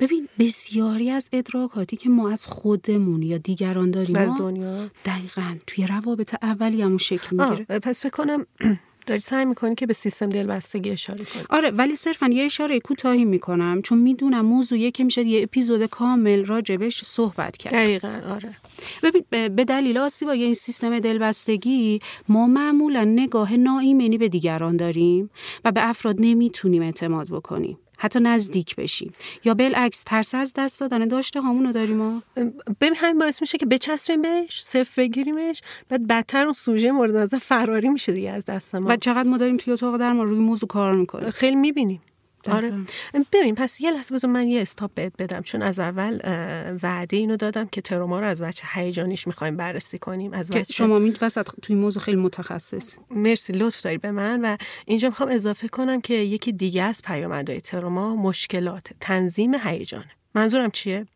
ببین 0.00 0.28
بسیاری 0.38 1.10
از 1.10 1.28
ادراکاتی 1.32 1.96
که 1.96 2.08
ما 2.08 2.30
از 2.30 2.46
خودمون 2.46 3.22
یا 3.22 3.38
دیگران 3.38 3.90
داریم 3.90 4.16
از 4.16 4.30
دنیا. 4.38 4.90
دقیقا 5.04 5.56
توی 5.66 5.86
روابط 5.86 6.34
اولی 6.42 6.82
همون 6.82 6.98
شکل 6.98 7.36
می‌گیره. 7.36 7.64
پس 7.64 8.02
فکر 8.02 8.10
کنم 8.10 8.46
داری 9.06 9.20
سعی 9.20 9.44
می‌کنی 9.44 9.74
که 9.74 9.86
به 9.86 9.92
سیستم 9.92 10.28
دلبستگی 10.28 10.90
اشاره 10.90 11.24
کنی. 11.24 11.42
آره 11.50 11.70
ولی 11.70 11.96
صرفا 11.96 12.28
یه 12.28 12.44
اشاره 12.44 12.80
کوتاهی 12.80 13.24
می‌کنم 13.24 13.82
چون 13.82 13.98
می‌دونم 13.98 14.46
موضوعیه 14.46 14.90
که 14.90 15.04
میشه 15.04 15.22
یه 15.22 15.42
اپیزود 15.42 15.86
کامل 15.86 16.44
راجبش 16.44 17.04
صحبت 17.04 17.56
کرد. 17.56 17.72
دقیقا 17.72 18.20
آره. 18.30 18.56
ببین 19.02 19.24
به 19.30 19.64
دلیل 19.64 19.98
آسیبای 19.98 20.42
این 20.42 20.54
سیستم 20.54 20.98
دلبستگی 20.98 22.00
ما 22.28 22.46
معمولا 22.46 23.04
نگاه 23.04 23.56
ناایمنی 23.56 24.18
به 24.18 24.28
دیگران 24.28 24.76
داریم 24.76 25.30
و 25.64 25.72
به 25.72 25.88
افراد 25.88 26.16
نمی‌تونیم 26.18 26.82
اعتماد 26.82 27.28
بکنیم. 27.30 27.78
حتی 28.00 28.20
نزدیک 28.20 28.76
بشیم 28.76 29.12
یا 29.44 29.54
بالعکس 29.54 30.02
ترس 30.06 30.34
از 30.34 30.52
دست 30.56 30.80
دادن 30.80 31.08
داشته 31.08 31.40
همون 31.40 31.64
رو 31.64 31.72
داریم 31.72 31.96
ما؟ 31.96 32.22
ببین 32.80 32.96
همین 32.96 33.18
باعث 33.18 33.40
میشه 33.40 33.58
که 33.58 33.66
بچسبیم 33.66 34.22
بهش 34.22 34.62
صفر 34.62 35.02
بگیریمش 35.02 35.62
بعد 35.88 36.06
بدتر 36.06 36.44
اون 36.44 36.52
سوژه 36.52 36.92
مورد 36.92 37.16
نظر 37.16 37.38
فراری 37.38 37.88
میشه 37.88 38.12
دیگه 38.12 38.30
از 38.30 38.44
دست 38.44 38.74
ما. 38.74 38.90
و 38.90 38.96
چقدر 38.96 39.28
ما 39.28 39.36
داریم 39.36 39.56
توی 39.56 39.72
اتاق 39.72 39.96
در 39.96 40.12
ما 40.12 40.22
روی 40.22 40.38
موضوع 40.38 40.68
کار 40.68 40.96
می‌کنیم. 40.96 41.30
خیلی 41.30 41.56
می‌بینیم. 41.56 42.00
آره. 42.48 42.72
ببین 43.32 43.54
پس 43.54 43.80
یه 43.80 43.90
لحظه 43.90 44.14
بذار 44.14 44.30
من 44.30 44.48
یه 44.48 44.62
استاپ 44.62 44.94
بهت 44.94 45.12
بدم. 45.18 45.42
چون 45.42 45.62
از 45.62 45.78
اول 45.78 46.20
وعده 46.82 47.16
اینو 47.16 47.36
دادم 47.36 47.66
که 47.66 47.80
تروما 47.80 48.20
رو 48.20 48.26
از 48.26 48.42
بچه 48.42 48.64
هیجانیش 48.72 49.26
می‌خوایم 49.26 49.56
بررسی 49.56 49.98
کنیم. 49.98 50.32
از 50.32 50.50
که 50.50 50.64
شما 50.72 50.98
می 50.98 51.14
وسط 51.20 51.48
توی 51.62 51.76
موضوع 51.76 52.02
خیلی 52.02 52.16
متخصص. 52.16 52.98
مرسی 53.10 53.52
لطف 53.52 53.82
داری 53.82 53.98
به 53.98 54.10
من. 54.10 54.40
و 54.40 54.56
اینجا 54.86 55.08
می‌خوام 55.08 55.28
اضافه 55.28 55.68
کنم 55.68 56.00
که 56.00 56.14
یکی 56.14 56.52
دیگه 56.52 56.82
از 56.82 57.02
پیامدهای 57.02 57.60
تروما 57.60 58.16
مشکلات 58.16 58.90
تنظیم 59.00 59.54
هیجانه 59.54 60.10
منظورم 60.34 60.70
چیه؟ 60.70 61.06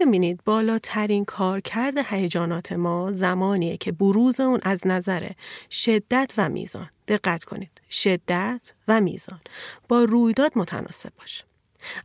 ببینید 0.00 0.40
بالاترین 0.44 1.24
کارکرد 1.24 1.98
هیجانات 1.98 2.72
ما 2.72 3.12
زمانیه 3.12 3.76
که 3.76 3.92
بروز 3.92 4.40
اون 4.40 4.60
از 4.62 4.86
نظر 4.86 5.28
شدت 5.70 6.34
و 6.36 6.48
میزان. 6.48 6.88
دقت 7.08 7.44
کنید. 7.44 7.77
شدت 7.90 8.72
و 8.88 9.00
میزان. 9.00 9.40
با 9.88 10.04
رویداد 10.04 10.52
متناسب 10.56 11.12
باشه 11.18 11.44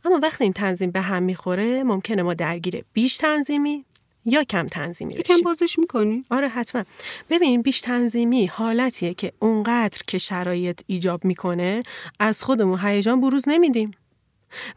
اما 0.04 0.20
وقتی 0.22 0.44
این 0.44 0.52
تنظیم 0.52 0.90
به 0.90 1.00
هم 1.00 1.22
می‌خوره 1.22 1.82
ممکنه 1.82 2.22
ما 2.22 2.34
درگیر 2.34 2.84
بیش 2.92 3.16
تنظیمی 3.16 3.84
یا 4.24 4.44
کم 4.44 4.66
تنظیمی 4.66 5.14
بشیم. 5.14 5.36
کم 5.36 5.42
بازش 5.44 5.78
می‌کنی؟ 5.78 6.24
آره 6.30 6.48
حتما. 6.48 6.84
ببین 7.30 7.62
بیش 7.62 7.80
تنظیمی 7.80 8.46
حالتیه 8.46 9.14
که 9.14 9.32
اونقدر 9.38 9.98
که 10.06 10.18
شرایط 10.18 10.80
ایجاب 10.86 11.24
می‌کنه 11.24 11.82
از 12.20 12.42
خودمون 12.42 12.78
هیجان 12.82 13.20
بروز 13.20 13.44
نمیدیم. 13.46 13.94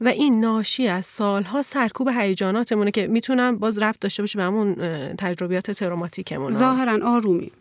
و 0.02 0.08
این 0.08 0.40
ناشی 0.40 0.88
از 0.88 1.06
سالها 1.06 1.62
سرکوب 1.62 2.10
هیجاناتمونه 2.10 2.92
که 2.92 3.08
می‌تونم 3.08 3.58
باز 3.58 3.80
رفت 3.80 4.00
داشته 4.00 4.24
باشه 4.24 4.38
به 4.38 4.44
همون 4.44 4.76
تجربیات 5.16 5.72
تروماتیکمون. 5.72 6.52
ظاهرا 6.52 7.00
آرومی 7.08 7.52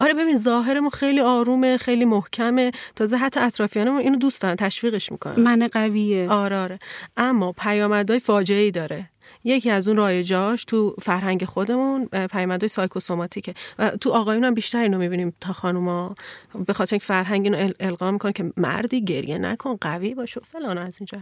آره 0.00 0.14
ببین 0.14 0.38
ظاهرمون 0.38 0.90
خیلی 0.90 1.20
آرومه 1.20 1.76
خیلی 1.76 2.04
محکمه. 2.04 2.70
تازه 2.96 3.16
حتی 3.16 3.40
اطرافیانمون 3.40 4.00
اینو 4.00 4.16
دوست 4.16 4.42
دارن 4.42 4.56
تشویقش 4.56 5.12
می‌کنن. 5.12 5.42
من 5.42 5.68
قویه. 5.72 6.28
آره 6.28 6.56
آره. 6.56 6.78
اما 7.16 7.52
پیامدهای 7.52 8.18
فاجعه 8.18 8.62
ای 8.62 8.70
داره. 8.70 9.09
یکی 9.44 9.70
از 9.70 9.88
اون 9.88 9.96
رایجاش 9.96 10.64
تو 10.64 10.94
فرهنگ 11.02 11.44
خودمون 11.44 12.06
پیامدهای 12.06 12.68
سایکوسوماتیکه. 12.68 13.54
و 13.78 13.90
تو 13.90 14.10
آقایون 14.10 14.44
هم 14.44 14.54
بیشتر 14.54 14.82
اینو 14.82 14.98
می‌بینیم 14.98 15.32
تا 15.40 15.52
خانوما 15.52 16.14
به 16.66 16.72
خاطر 16.72 16.94
اینکه 16.94 17.06
فرهنگ 17.06 17.46
اینو 17.46 17.72
القا 17.80 18.10
می‌کنه 18.10 18.32
که 18.32 18.52
مردی 18.56 19.04
گریه 19.04 19.38
نکن 19.38 19.76
قوی 19.80 20.14
باش 20.14 20.36
و 20.36 20.40
فلان 20.40 20.78
از 20.78 20.98
اینجا 21.00 21.18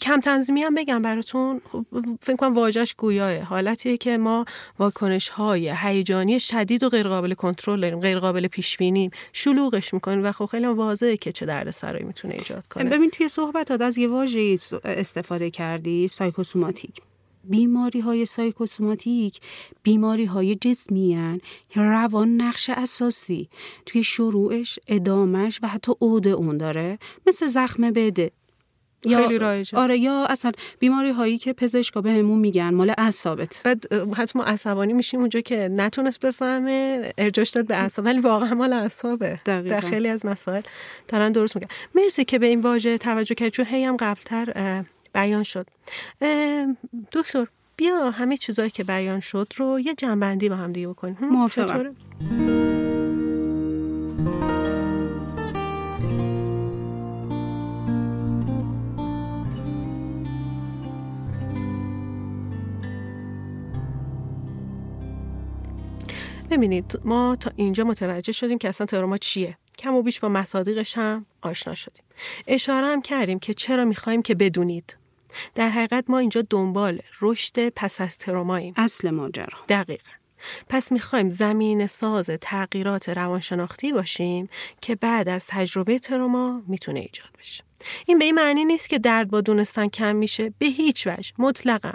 کم 0.00 0.20
تنظیمی 0.20 0.62
هم 0.62 0.74
بگم 0.74 0.98
براتون. 0.98 1.60
خب 1.72 1.84
فکر 2.20 2.36
کنم 2.36 2.54
واژش 2.54 2.94
گویاه. 2.98 3.40
حالتیه 3.40 3.96
که 3.96 4.18
ما 4.18 4.44
واکنش 4.78 5.28
های 5.28 5.74
هیجانی 5.76 6.40
شدید 6.40 6.82
و 6.82 6.88
غیر 6.88 7.08
قابل 7.08 7.34
کنترل 7.34 7.80
داریم 7.80 8.00
غیر 8.00 8.18
قابل 8.18 8.46
پیش 8.46 8.76
بینیم 8.76 9.10
شلوغش 9.32 9.94
می‌کنیم 9.94 10.24
و 10.24 10.32
خب 10.32 10.46
خیلی 10.46 10.66
واضحه 10.66 11.16
که 11.16 11.32
چه 11.32 11.46
دردسرایی 11.46 12.04
می‌تونه 12.04 12.34
ایجاد 12.34 12.66
کنه. 12.66 12.90
ببین 12.90 13.10
توی 13.10 13.28
صحبتات 13.28 13.80
از 13.80 13.98
یه 13.98 14.08
واژه 14.08 14.56
استفاده 14.84 15.50
کردی 15.50 16.08
سایکوسوماتیک. 16.44 17.00
بیماری 17.44 18.00
های 18.00 18.24
سایکوسوماتیک 18.24 19.40
بیماری 19.82 20.24
های 20.24 20.54
جسمی 20.54 21.14
هن. 21.14 21.40
روان 21.74 22.40
نقش 22.40 22.70
اساسی 22.70 23.48
توی 23.86 24.02
شروعش 24.02 24.78
ادامش 24.88 25.60
و 25.62 25.68
حتی 25.68 25.92
عود 26.00 26.28
اون 26.28 26.56
داره 26.56 26.98
مثل 27.26 27.46
زخم 27.46 27.90
بده 27.90 28.30
خیلی 29.02 29.38
رایجه. 29.38 29.78
آره 29.78 29.98
یا 29.98 30.26
اصلا 30.26 30.52
بیماری 30.78 31.10
هایی 31.10 31.38
که 31.38 31.52
پزشکا 31.52 32.00
بهمون 32.00 32.38
میگن 32.38 32.74
مال 32.74 32.94
اعصابت. 32.98 33.60
بعد 33.64 33.94
حتی 34.14 34.38
ما 34.38 34.44
عصبانی 34.44 34.92
میشیم 34.92 35.20
اونجا 35.20 35.40
که 35.40 35.68
نتونست 35.72 36.20
بفهمه 36.20 37.12
ارجاش 37.18 37.50
داد 37.50 37.66
به 37.66 37.76
اعصاب. 37.76 38.04
ولی 38.04 38.18
واقعا 38.18 38.54
مال 38.54 38.72
اعصابه. 38.72 39.40
در 39.44 39.80
خیلی 39.80 40.08
از 40.08 40.26
مسائل 40.26 40.62
دارن 41.08 41.32
درست 41.32 41.56
میگن. 41.56 41.68
مرسی 41.94 42.24
که 42.24 42.38
به 42.38 42.46
این 42.46 42.60
واژه 42.60 42.98
توجه 42.98 43.34
کرد. 43.34 43.48
چون 43.48 43.66
هی 43.66 43.84
هم 43.84 43.96
قبلتر 43.96 44.84
بیان 45.14 45.42
شد. 45.42 45.66
دکتر 47.12 47.46
بیا 47.76 48.10
همه 48.10 48.36
چیزایی 48.36 48.70
که 48.70 48.84
بیان 48.84 49.20
شد 49.20 49.52
رو 49.56 49.80
یه 49.80 49.94
جنبندی 49.94 50.48
با 50.48 50.56
هم 50.56 50.72
دیگه 50.72 50.88
بکنیم. 50.88 51.16
موافقم. 51.20 51.96
ببینید 66.50 67.00
ما 67.04 67.36
تا 67.36 67.50
اینجا 67.56 67.84
متوجه 67.84 68.32
شدیم 68.32 68.58
که 68.58 68.68
اصلا 68.68 68.86
تروما 68.86 69.16
چیه. 69.16 69.58
کم 69.78 69.94
و 69.94 70.02
بیش 70.02 70.20
با 70.20 70.28
مصادیقش 70.28 70.98
هم 70.98 71.26
آشنا 71.42 71.74
شدیم. 71.74 72.02
اشاره 72.46 72.86
هم 72.86 73.02
کردیم 73.02 73.38
که 73.38 73.54
چرا 73.54 73.84
می‌خوایم 73.84 74.22
که 74.22 74.34
بدونید. 74.34 74.96
در 75.54 75.68
حقیقت 75.68 76.04
ما 76.08 76.18
اینجا 76.18 76.42
دنبال 76.50 77.00
رشد 77.20 77.68
پس 77.68 78.00
از 78.00 78.18
تروماییم. 78.18 78.74
اصل 78.76 79.10
ماجرا. 79.10 79.58
دقیقا. 79.68 80.10
پس 80.68 80.92
می‌خوایم 80.92 81.30
زمین 81.30 81.86
ساز 81.86 82.30
تغییرات 82.40 83.08
روانشناختی 83.08 83.92
باشیم 83.92 84.48
که 84.80 84.94
بعد 84.94 85.28
از 85.28 85.44
تجربه 85.48 85.98
تروما 85.98 86.62
می‌تونه 86.66 87.00
ایجاد 87.00 87.28
بشه. 87.38 87.64
این 88.06 88.18
به 88.18 88.24
این 88.24 88.34
معنی 88.34 88.64
نیست 88.64 88.88
که 88.88 88.98
درد 88.98 89.30
با 89.30 89.40
دونستن 89.40 89.88
کم 89.88 90.16
میشه. 90.16 90.52
به 90.58 90.66
هیچ 90.66 91.06
وجه. 91.06 91.32
مطلقا. 91.38 91.92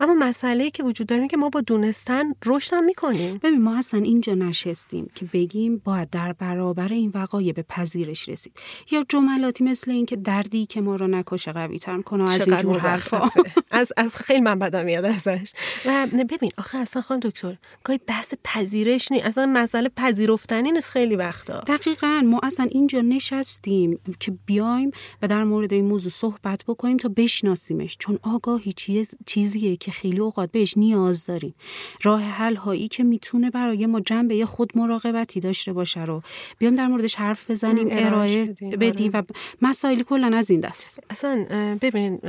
اما 0.00 0.14
مسئله 0.14 0.70
که 0.70 0.82
وجود 0.82 1.06
داره 1.06 1.28
که 1.28 1.36
ما 1.36 1.48
با 1.48 1.60
دونستن 1.60 2.24
رشد 2.46 2.74
هم 2.74 2.84
می‌کنیم. 2.84 3.38
ببین 3.42 3.62
ما 3.62 3.78
اصلا 3.78 4.00
اینجا 4.00 4.34
نشستیم 4.34 5.10
که 5.14 5.26
بگیم 5.32 5.82
باید 5.84 6.10
در 6.10 6.32
برابر 6.32 6.88
این 6.88 7.12
وقایع 7.14 7.52
به 7.52 7.62
پذیرش 7.62 8.28
رسید. 8.28 8.52
یا 8.90 9.04
جملاتی 9.08 9.64
مثل 9.64 9.90
این 9.90 10.06
که 10.06 10.16
دردی 10.16 10.66
که 10.66 10.80
ما 10.80 10.96
رو 10.96 11.06
نکشه 11.06 11.52
قوی 11.52 11.78
تر 11.78 12.02
کنه 12.02 12.30
از 12.30 12.48
اینجور 12.48 12.78
حرفا. 12.78 13.30
از 13.70 13.92
از 13.96 14.16
خیلی 14.16 14.40
من 14.40 14.58
بدم 14.58 14.84
میاد 14.84 15.04
ازش. 15.04 15.52
و 15.86 16.06
ببین 16.30 16.50
آخه 16.58 16.78
اصلا 16.78 17.02
خانم 17.02 17.20
دکتر 17.20 17.56
گاهی 17.84 18.00
بحث 18.06 18.34
پذیرش 18.44 19.12
نیست 19.12 19.26
اصلا 19.26 19.46
مسئله 19.46 19.88
پذیرفتنی 19.96 20.72
نیست 20.72 20.90
خیلی 20.90 21.16
وقتا. 21.16 21.60
دقیقا 21.60 22.22
ما 22.24 22.40
اصلا 22.42 22.66
اینجا 22.70 23.00
نشستیم 23.00 23.98
که 24.20 24.32
بیایم 24.46 24.90
و 25.22 25.28
در 25.28 25.44
مورد 25.44 25.72
این 25.72 25.84
موضوع 25.84 26.12
صحبت 26.12 26.64
بکنیم 26.68 26.96
تا 26.96 27.08
بشناسیمش. 27.16 27.96
چون 27.98 28.18
آگاهی 28.22 28.72
چیز 28.72 29.14
چیزی 29.26 29.57
که 29.76 29.90
خیلی 29.90 30.20
اوقات 30.20 30.50
بهش 30.50 30.76
نیاز 30.76 31.26
داریم. 31.26 31.54
راه 32.02 32.22
حل 32.22 32.56
هایی 32.56 32.88
که 32.88 33.04
می‌تونه 33.04 33.50
برای 33.50 33.86
ما 33.86 34.00
جنبه 34.00 34.46
خود 34.46 34.72
مراقبتی 34.74 35.40
داشته 35.40 35.72
باشه 35.72 36.04
رو 36.04 36.22
بیام 36.58 36.74
در 36.74 36.86
موردش 36.86 37.14
حرف 37.14 37.50
بزنیم 37.50 37.88
ارائه 37.90 38.44
بدیم. 38.80 39.10
آره. 39.14 39.20
و 39.20 39.32
مسائلی 39.62 40.04
کلا 40.04 40.36
از 40.36 40.50
این 40.50 40.60
دست. 40.60 41.00
اصلا 41.10 41.46
ببینید 41.82 42.20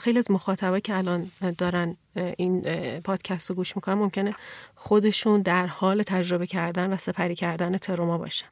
خیلی 0.00 0.18
از 0.18 0.30
مخاطبا 0.30 0.78
که 0.78 0.96
الان 0.96 1.30
دارن 1.58 1.96
این 2.36 2.62
پادکست 3.04 3.50
رو 3.50 3.56
گوش 3.56 3.76
می‌کنن 3.76 3.94
ممکنه 3.94 4.34
خودشون 4.74 5.42
در 5.42 5.66
حال 5.66 6.02
تجربه 6.02 6.46
کردن 6.46 6.92
و 6.92 6.96
سپری 6.96 7.34
کردن 7.34 7.76
تروما 7.76 8.18
باشن. 8.18 8.46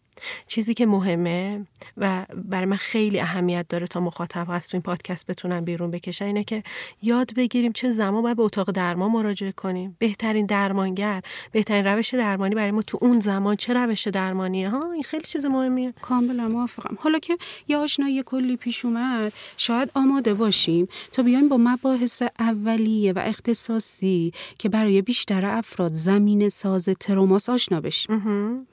چیزی 0.47 0.75
که 0.75 0.87
مهمه 0.87 1.67
و 1.97 2.27
برای 2.45 2.67
من 2.67 2.77
خیلی 2.77 3.21
اهمیت 3.21 3.67
داره 3.69 3.87
تا 3.87 4.01
مخاطب 4.01 4.47
هست 4.51 4.71
تو 4.71 4.77
این 4.77 4.83
پادکست 4.83 5.27
بتونن 5.27 5.61
بیرون 5.61 5.91
بکشن 5.91 6.25
اینه 6.25 6.45
که 6.45 6.63
یاد 7.03 7.35
بگیریم 7.35 7.73
چه 7.73 7.91
زمان 7.91 8.23
باید 8.23 8.37
به 8.37 8.43
اتاق 8.43 8.71
درمان 8.71 9.11
مراجعه 9.11 9.53
کنیم. 9.53 9.97
بهترین 9.99 10.47
درمانگر 10.47 11.23
بهترین 11.53 11.87
روش 11.87 12.15
درمانی 12.15 12.55
برای 12.55 12.71
ما 12.71 12.83
تو 12.83 12.99
اون 13.01 13.21
زمان 13.21 13.57
چه 13.57 13.75
روش 13.75 14.09
درمانیه؟ 14.09 14.69
ها 14.69 14.93
این 14.93 15.03
خیلی 15.03 15.25
چیز 15.25 15.45
مهمیه. 15.45 15.93
کاملا 16.03 16.49
موافقم. 16.49 16.97
حالا 17.01 17.19
که 17.19 17.39
یه 17.69 17.77
آشنایی 17.77 18.23
کلی 18.23 18.57
پیش 18.57 18.85
اومد 18.85 19.33
شاید 19.57 19.91
آماده 19.95 20.35
باشیم 20.35 20.89
تا 21.13 21.23
بیایم 21.23 21.49
با 21.49 21.57
مباحث 21.57 22.23
اولیه 22.39 23.13
و 23.13 23.19
اختصاصی 23.25 24.33
که 24.59 24.69
برای 24.69 25.03
بیشتر 25.03 25.47
افراد 25.47 25.93
زمین 25.93 26.49
ساز 26.49 26.89
تروماس 27.01 27.49
آشنا 27.49 27.81
بشیم. 27.81 28.67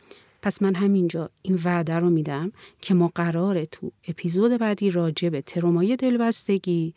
پس 0.43 0.62
من 0.62 0.75
همینجا 0.75 1.29
این 1.41 1.60
وعده 1.63 1.93
رو 1.93 2.10
میدم 2.10 2.51
که 2.82 2.93
ما 2.93 3.12
قراره 3.15 3.65
تو 3.65 3.91
اپیزود 4.08 4.51
بعدی 4.51 4.89
راجع 4.89 5.29
به 5.29 5.41
ترومای 5.41 5.95
دلبستگی 5.95 6.93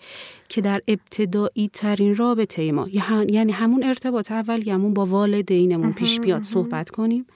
که 0.49 0.61
در 0.61 0.83
ابتدایی 0.89 1.71
ترین 1.73 2.17
رابطه 2.17 2.73
ما 2.73 2.89
یعنی 3.29 3.53
همون 3.53 3.85
ارتباط 3.85 4.33
اولیمون 4.33 4.95
با 4.95 5.07
والدینمون 5.07 5.93
پیش 5.93 6.21
بیاد 6.21 6.43
صحبت 6.43 6.91
کنیم 6.91 7.27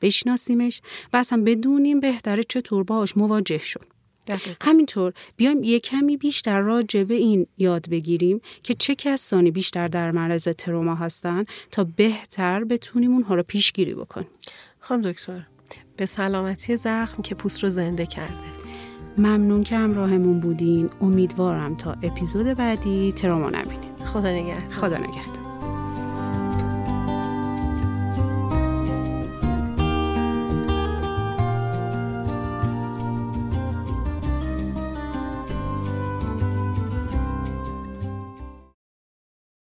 بشناسیمش 0.00 0.82
و 1.12 1.16
اصلا 1.16 1.42
بدونیم 1.46 2.00
بهتره 2.00 2.42
چطور 2.42 2.84
باهاش 2.84 3.16
مواجه 3.16 3.58
شد. 3.58 3.86
همینطور 4.62 5.12
بیایم 5.36 5.62
یه 5.62 5.80
کمی 5.80 6.16
بیشتر 6.16 6.60
راجع 6.60 7.04
به 7.04 7.14
این 7.14 7.46
یاد 7.58 7.88
بگیریم 7.90 8.40
که 8.62 8.74
چه 8.74 8.94
کسانی 8.94 9.50
بیشتر 9.50 9.88
در 9.88 10.10
معرض 10.10 10.48
تروما 10.48 10.94
هستن 10.94 11.44
تا 11.70 11.84
بهتر 11.84 12.64
بتونیم 12.64 13.12
اونها 13.12 13.34
رو 13.34 13.42
پیشگیری 13.42 13.94
بکنیم. 13.94 14.28
خانم 14.80 15.02
دکتر 15.02 15.46
به 15.96 16.06
سلامتی 16.06 16.76
زخم 16.76 17.22
که 17.22 17.34
پوست 17.34 17.64
رو 17.64 17.70
زنده 17.70 18.06
کرده. 18.06 18.34
ممنون 19.18 19.62
که 19.62 19.76
همراهمون 19.76 20.40
بودین. 20.40 20.90
امیدوارم 21.00 21.76
تا 21.76 21.92
اپیزود 22.02 22.46
بعدی 22.46 23.12
تراما 23.12 23.50
نبینید 23.50 23.98
خدا 24.04 24.30
نگهدار. 24.30 24.70
خدا 24.70 24.96
نگهدار. 24.96 25.39